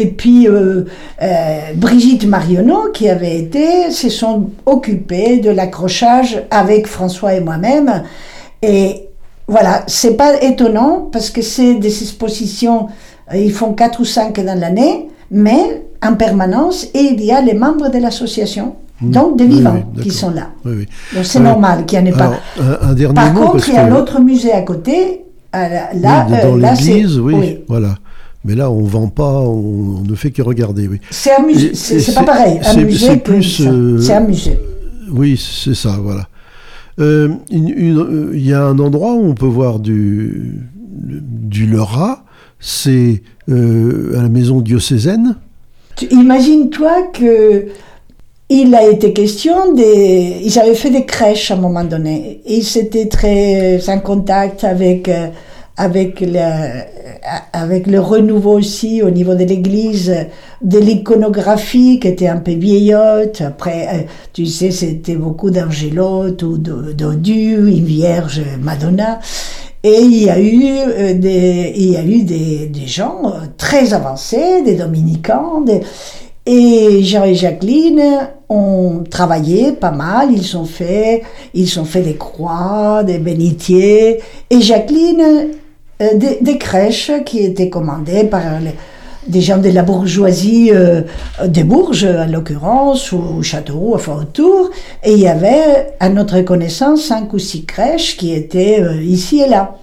[0.00, 0.84] et puis euh,
[1.22, 8.02] euh, Brigitte Marionneau, qui avait été, se sont occupés de l'accrochage avec François et moi-même.
[8.62, 9.08] Et
[9.46, 12.88] voilà, c'est pas étonnant parce que c'est des expositions,
[13.32, 17.40] euh, ils font quatre ou cinq dans l'année, mais en permanence, et il y a
[17.40, 19.50] les membres de l'association, donc des Mmh.
[19.50, 20.48] Oui, vivants, oui, qui sont là.
[20.64, 20.86] Oui.
[21.14, 22.24] Donc c'est normal qu'il n'y en ait pas.
[22.24, 25.24] Alors, un, un dernier Par mot contre, parce il y a l'autre musée à côté.
[25.52, 27.94] à la- Là, euh, dans l'église, oui, voilà.
[28.44, 31.00] Mais là, on vend pas, on, on ne fait que regarder, oui.
[31.10, 31.30] C'est
[31.64, 32.60] Et- c'est pas pareil.
[32.62, 34.58] C'est- plus, euh, C'est un musée.
[35.10, 36.28] Oui, c'est ça, voilà.
[37.00, 40.60] Euh, euh, Il y a un endroit où on peut voir du,
[40.92, 42.24] du Lerat,
[42.60, 45.36] c'est euh, à la maison diocésaine.
[46.10, 47.66] Imagine-toi que
[48.50, 50.40] il a été question des.
[50.44, 52.40] Ils avaient fait des crèches à un moment donné.
[52.46, 55.10] Ils étaient très en contact avec.
[55.78, 56.80] Avec euh,
[57.52, 60.14] avec le renouveau aussi au niveau de l'église,
[60.62, 63.40] de l'iconographie qui était un peu vieillotte.
[63.40, 64.02] Après, euh,
[64.32, 69.20] tu sais, c'était beaucoup d'angélotes ou d'odus, une vierge Madonna.
[69.84, 73.46] Et il y a eu euh, des, il y a eu des, des gens euh,
[73.56, 75.64] très avancés, des dominicains,
[76.44, 78.02] et Jean et Jacqueline
[78.48, 81.22] ont travaillé pas mal, ils ont fait,
[81.54, 84.20] ils ont fait des croix, des bénitiers,
[84.50, 85.52] et Jacqueline,
[86.00, 88.74] des, des crèches qui étaient commandées par les-
[89.26, 91.02] des gens de la bourgeoisie euh,
[91.46, 94.70] des Bourges, en l'occurrence, ou au Châteauroux, enfin autour,
[95.04, 99.40] et il y avait, à notre connaissance, cinq ou six crèches qui étaient euh, ici
[99.42, 99.76] et là.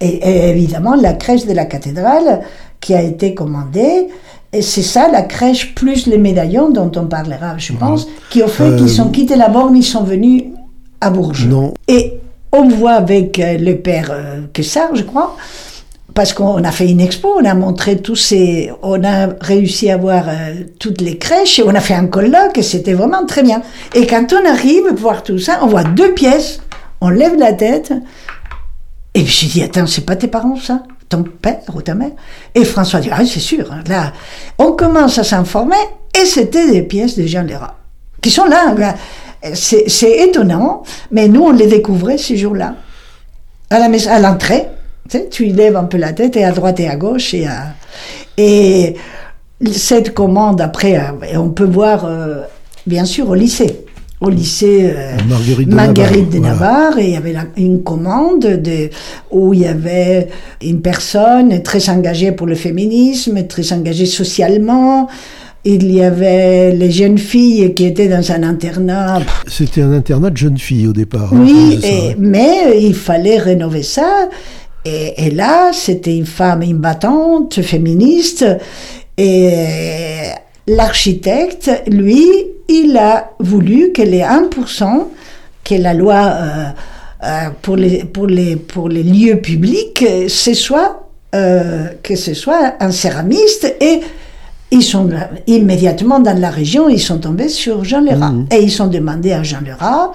[0.00, 2.42] Et, et évidemment, la crèche de la cathédrale
[2.78, 4.08] qui a été commandée,
[4.52, 8.48] et c'est ça, la crèche plus les médaillons dont on parlera, je pense, qui ont
[8.48, 10.44] fait qu'ils ont quitté la borne, ils sont venus
[11.00, 11.48] à Bourges.
[11.48, 11.74] Non.
[11.88, 12.20] Et
[12.54, 15.36] on voit avec euh, le père euh, Quessard, je crois,
[16.14, 19.96] parce qu'on a fait une expo, on a montré tous ces, on a réussi à
[19.96, 23.42] voir euh, toutes les crèches et on a fait un colloque et c'était vraiment très
[23.42, 23.60] bien.
[23.94, 26.60] Et quand on arrive voir tout ça, on voit deux pièces,
[27.00, 27.92] on lève la tête
[29.14, 32.12] et puis je dis attends c'est pas tes parents ça, ton père ou ta mère?
[32.54, 33.72] Et François dit ah c'est sûr.
[33.72, 34.12] hein, Là,
[34.58, 35.76] on commence à s'informer
[36.20, 37.46] et c'était des pièces de Jean
[38.22, 38.72] qui sont là.
[38.74, 38.94] là.
[39.52, 42.76] C'est c'est étonnant, mais nous on les découvrait ces jours-là
[43.70, 44.64] à la mais- à l'entrée.
[45.10, 47.46] Tu, sais, tu lèves un peu la tête et à droite et à gauche et
[47.46, 47.74] à-
[48.38, 48.94] et
[49.72, 52.42] cette commande après euh, on peut voir euh,
[52.86, 53.84] bien sûr au lycée
[54.20, 57.02] au lycée euh, Marguerite de Marguerite de Navarre, voilà.
[57.02, 58.88] Et il y avait la- une commande de,
[59.30, 60.28] où il y avait
[60.62, 65.08] une personne très engagée pour le féminisme, très engagée socialement.
[65.66, 69.22] Il y avait les jeunes filles qui étaient dans un internat.
[69.46, 71.32] C'était un internat de jeunes filles au départ.
[71.32, 74.28] hein, Oui, et- mais il fallait rénover ça.
[74.84, 78.44] Et, et là, c'était une femme, une battante, féministe.
[79.16, 79.52] Et
[80.66, 82.26] l'architecte, lui,
[82.68, 85.08] il a voulu que les 1%,
[85.64, 86.64] que la loi euh,
[87.24, 87.28] euh,
[87.62, 92.90] pour, les, pour, les, pour les lieux publics, ce soit, euh, que ce soit un
[92.90, 93.74] céramiste.
[93.80, 94.00] Et
[94.74, 95.08] ils sont
[95.46, 98.32] immédiatement dans la région, ils sont tombés sur Jean Lerat.
[98.50, 100.12] Et ils sont demandé à Jean Lerat.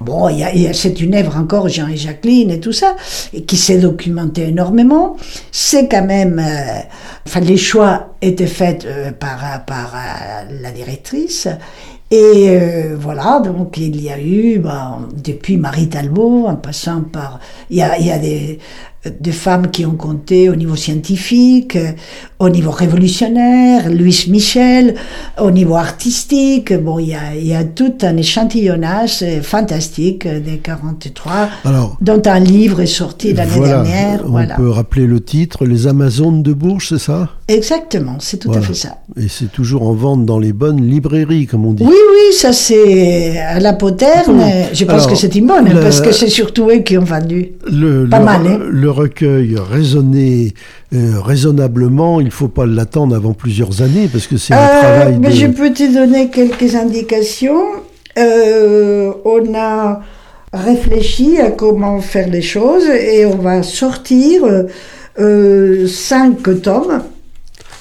[0.00, 0.28] Bon,
[0.72, 2.96] c'est une œuvre encore, Jean et Jacqueline et tout ça,
[3.34, 5.16] et qui s'est documenté énormément.
[5.52, 6.80] C'est quand même, euh,
[7.26, 11.46] enfin, les choix étaient faits euh, par, par euh, la directrice.
[12.12, 17.38] Et euh, voilà, donc il y a eu, ben, depuis Marie Talbot, en passant par,
[17.70, 18.58] il y a, il y a des,
[19.20, 21.92] des femmes qui ont compté au niveau scientifique, euh,
[22.38, 24.94] au niveau révolutionnaire, Louis Michel,
[25.40, 26.72] au niveau artistique.
[26.74, 31.48] Bon, il y a, il y a tout un échantillonnage euh, fantastique euh, des 43,
[31.64, 34.20] Alors, dont un livre est sorti l'année voilà, dernière.
[34.26, 34.56] on Voilà.
[34.56, 37.30] peut rappeler le titre, Les Amazones de Bourges, c'est ça?
[37.48, 38.98] Exactement, c'est tout à fait ça.
[39.16, 41.82] Et c'est toujours en vente dans les bonnes librairies, comme on dit.
[41.84, 44.40] Oui, oui, ça c'est à la poterne.
[44.72, 47.02] Je pense Alors, que c'est une bonne, le- parce que c'est surtout eux qui ont
[47.04, 47.48] vendu.
[47.70, 48.58] Le, Pas le- mal, hein.
[48.70, 50.54] le recueil raisonné
[50.94, 54.80] euh, raisonnablement, il ne faut pas l'attendre avant plusieurs années parce que c'est un Euh,
[54.80, 55.34] travail mais de...
[55.34, 57.62] je peux te donner quelques indications.
[58.18, 60.00] Euh, on a
[60.52, 64.42] réfléchi à comment faire les choses et on va sortir
[65.86, 67.02] cinq tomes.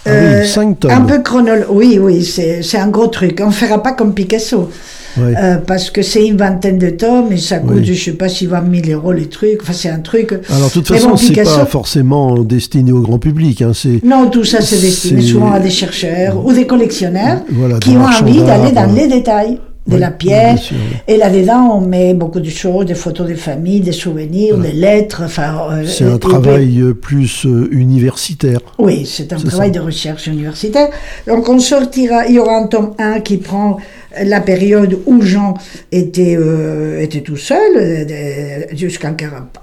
[0.06, 0.92] Ah oui, cinq tomes.
[0.92, 1.66] Un peu chronolo...
[1.70, 3.40] Oui, oui, c'est c'est un gros truc.
[3.44, 4.70] On ne fera pas comme Picasso.
[5.18, 7.94] Euh, parce que c'est une vingtaine de tomes et ça coûte, Oui.
[7.94, 9.62] je sais pas s'il va 1000 euros les trucs.
[9.62, 10.34] Enfin, c'est un truc.
[10.50, 13.62] Alors, de toute façon, bon, c'est pas forcément destiné au grand public.
[13.62, 13.72] Hein.
[14.04, 18.06] Non, tout ça, c'est destiné souvent à des chercheurs ou des collectionneurs Voilà, qui ont
[18.06, 19.60] envie d'aller dans les détails.
[19.90, 20.58] De la pierre.
[21.08, 25.24] Et là-dedans, on met beaucoup de choses, des photos de famille, des souvenirs, des lettres.
[25.26, 28.60] Enfin, c'est un travail plus universitaire.
[28.78, 30.90] Oui, c'est un travail de recherche universitaire.
[31.28, 33.78] Donc on sortira, il y aura un tome 1 qui prend
[34.24, 35.54] la période où Jean
[35.92, 39.16] était, euh, était tout seul, euh, jusqu'en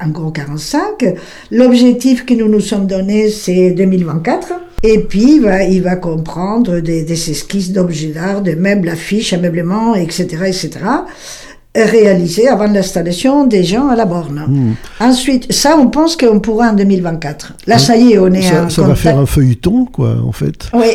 [0.09, 1.15] gros 45.
[1.51, 4.53] L'objectif que nous nous sommes donné, c'est 2024.
[4.83, 9.33] Et puis, il va, il va comprendre des, des esquisses d'objets d'art, de meubles, affiches,
[9.33, 10.81] ameublements, etc., etc.,
[11.75, 14.45] réalisés avant l'installation des gens à la borne.
[14.49, 14.75] Hmm.
[15.01, 17.55] Ensuite, ça, on pense qu'on pourra en 2024.
[17.67, 20.71] Là, ça y est, on est Ça, ça va faire un feuilleton, quoi, en fait.
[20.73, 20.87] Oui,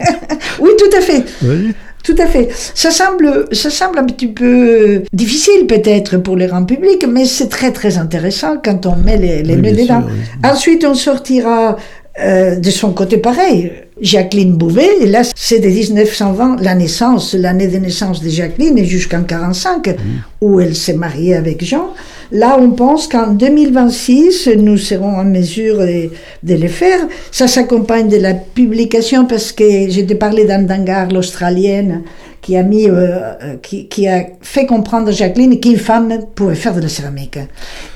[0.60, 1.24] oui tout à fait.
[1.42, 1.72] Oui.
[2.02, 2.50] Tout à fait.
[2.74, 7.48] Ça semble, ça semble un petit peu difficile peut-être pour les rangs publics, mais c'est
[7.48, 10.02] très très intéressant quand on met les, les nœuds dedans.
[10.44, 11.76] Ensuite, on sortira
[12.20, 13.72] euh, de son côté pareil.
[14.00, 18.84] Jacqueline Bouvet, et là c'est de 1920 la naissance, l'année de naissance de Jacqueline, et
[18.84, 19.96] jusqu'en 45,
[20.40, 21.94] où elle s'est mariée avec Jean.
[22.34, 26.10] Là, on pense qu'en 2026, nous serons en mesure de,
[26.42, 26.98] de les faire.
[27.30, 32.02] Ça s'accompagne de la publication parce que j'ai parlé d'Andangar, l'Australienne,
[32.42, 36.56] qui a mis, euh, euh, qui, qui, a fait comprendre à Jacqueline qu'une femme pouvait
[36.56, 37.38] faire de la céramique.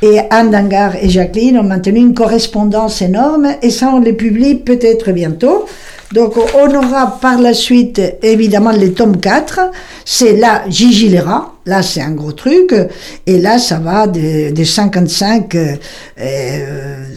[0.03, 5.11] Et Andangar et Jacqueline ont maintenu une correspondance énorme et ça on les publie peut-être
[5.11, 5.67] bientôt.
[6.13, 9.61] Donc on aura par la suite évidemment les tomes 4,
[10.07, 12.75] c'est là Gigi là c'est un gros truc,
[13.27, 15.77] et là ça va de, de 55 euh,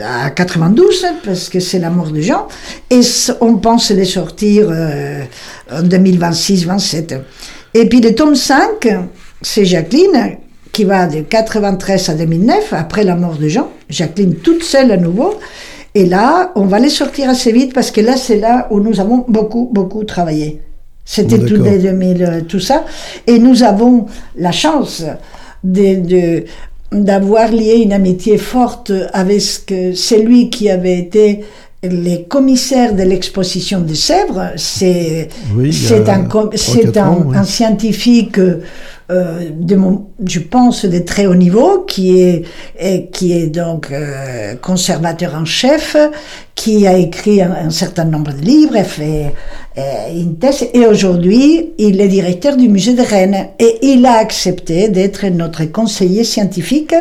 [0.03, 2.47] à 92 parce que c'est la mort de Jean,
[2.89, 2.99] et
[3.39, 5.23] on pense les sortir euh,
[5.71, 7.17] en 2026-27.
[7.73, 8.89] Et puis le tome 5,
[9.41, 10.37] c'est Jacqueline
[10.73, 14.97] qui va de 93 à 2009, après la mort de Jean, Jacqueline toute seule à
[14.97, 15.39] nouveau,
[15.93, 18.99] et là, on va les sortir assez vite parce que là, c'est là où nous
[18.99, 20.61] avons beaucoup, beaucoup travaillé.
[21.03, 22.85] C'était tout dès 2000, euh, tout ça.
[23.27, 24.05] Et nous avons
[24.37, 25.03] la chance
[25.63, 26.43] de,
[26.91, 29.41] d'avoir lié une amitié forte avec
[29.95, 31.43] celui qui avait été
[31.83, 34.51] les commissaires de l'exposition de Sèvres.
[34.55, 35.27] C'est,
[35.71, 38.39] c'est un, c'est un, un, scientifique
[39.11, 39.49] euh,
[40.25, 45.97] je pense, de très haut niveau, qui est, qui est donc euh, conservateur en chef,
[46.55, 49.33] qui a écrit un, certain nombre de livres, a fait
[49.77, 49.81] euh,
[50.15, 53.49] une thèse, et aujourd'hui, il est directeur du musée de Rennes.
[53.59, 56.95] Et il a accepté d'être notre conseiller scientifique.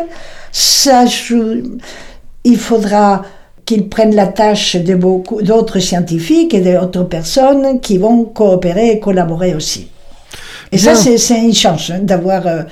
[2.43, 3.23] Il faudra
[3.65, 8.99] qu'il prenne la tâche de beaucoup d'autres scientifiques et d'autres personnes qui vont coopérer et
[8.99, 9.89] collaborer aussi.
[10.73, 12.63] Et ça, c'est une chance hein, d'avoir euh,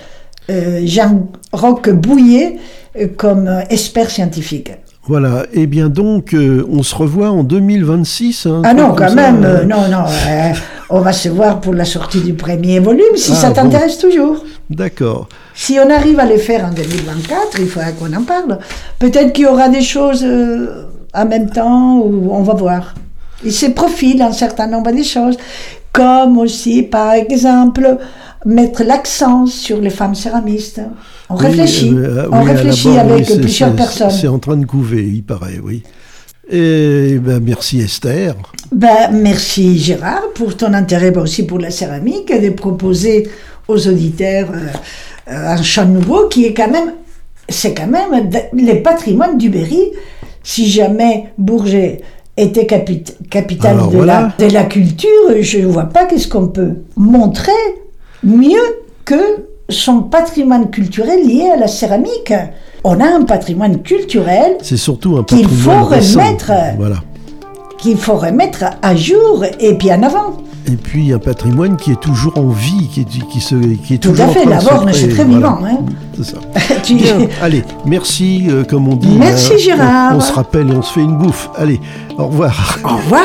[0.51, 2.57] euh, Jean-Roch Bouillet
[2.99, 4.73] euh, comme expert scientifique.
[5.07, 8.45] Voilà, et eh bien donc, on se revoit en 2026.
[8.45, 10.05] Hein, ah non, quand même, non, non,
[10.91, 14.45] on va se voir pour la sortie du premier volume, si ah, ça t'intéresse toujours.
[14.69, 15.31] D'accord.
[15.55, 18.59] Si on arrive à les faire en 2024, il faudra qu'on en parle.
[18.99, 20.27] Peut-être qu'il y aura des choses
[21.15, 22.95] en même temps, ou on va voir.
[23.45, 25.39] Il se profile un certain nombre de choses
[25.99, 27.99] comme aussi, par exemple,
[28.47, 30.81] mettre l'accent sur les femmes céramistes.
[31.29, 34.11] On réfléchit, euh, on réfléchit avec plusieurs personnes.
[34.11, 35.83] C'est en train de couver, il paraît, oui.
[36.49, 38.37] Et ben, merci Esther.
[38.71, 43.29] Ben, merci Gérard pour ton intérêt aussi pour la céramique et de proposer
[43.67, 46.93] aux auditeurs euh, un champ nouveau qui est quand même,
[47.49, 49.91] c'est quand même les patrimoines du Berry.
[50.45, 52.01] Si jamais Bourget
[52.39, 55.09] était capitale de, la, de la culture,
[55.41, 57.53] je ne vois pas qu'est-ce qu'on peut montrer
[58.23, 58.63] mieux
[59.05, 59.17] que
[59.69, 62.33] son patrimoine culturel lié à la céramique.
[62.85, 64.57] On a un patrimoine culturel.
[64.63, 66.53] C'est surtout un patrimoine qu'il faut remettre.
[66.79, 66.97] Voilà.
[67.79, 70.37] Qu'il faut remettre à jour et puis en avant.
[70.71, 73.99] Et puis un patrimoine qui est toujours en vie, qui est, qui se, qui est
[73.99, 75.59] Tout toujours à fait, la borne, c'est très vivant.
[75.65, 75.79] Hein.
[76.15, 76.39] C'est ça.
[77.43, 79.17] allez, merci, euh, comme on dit.
[79.19, 79.59] Merci hein.
[79.59, 80.13] Gérard.
[80.13, 81.49] On, on se rappelle et on se fait une bouffe.
[81.57, 81.81] Allez,
[82.19, 82.79] au revoir.
[82.85, 83.25] Au revoir.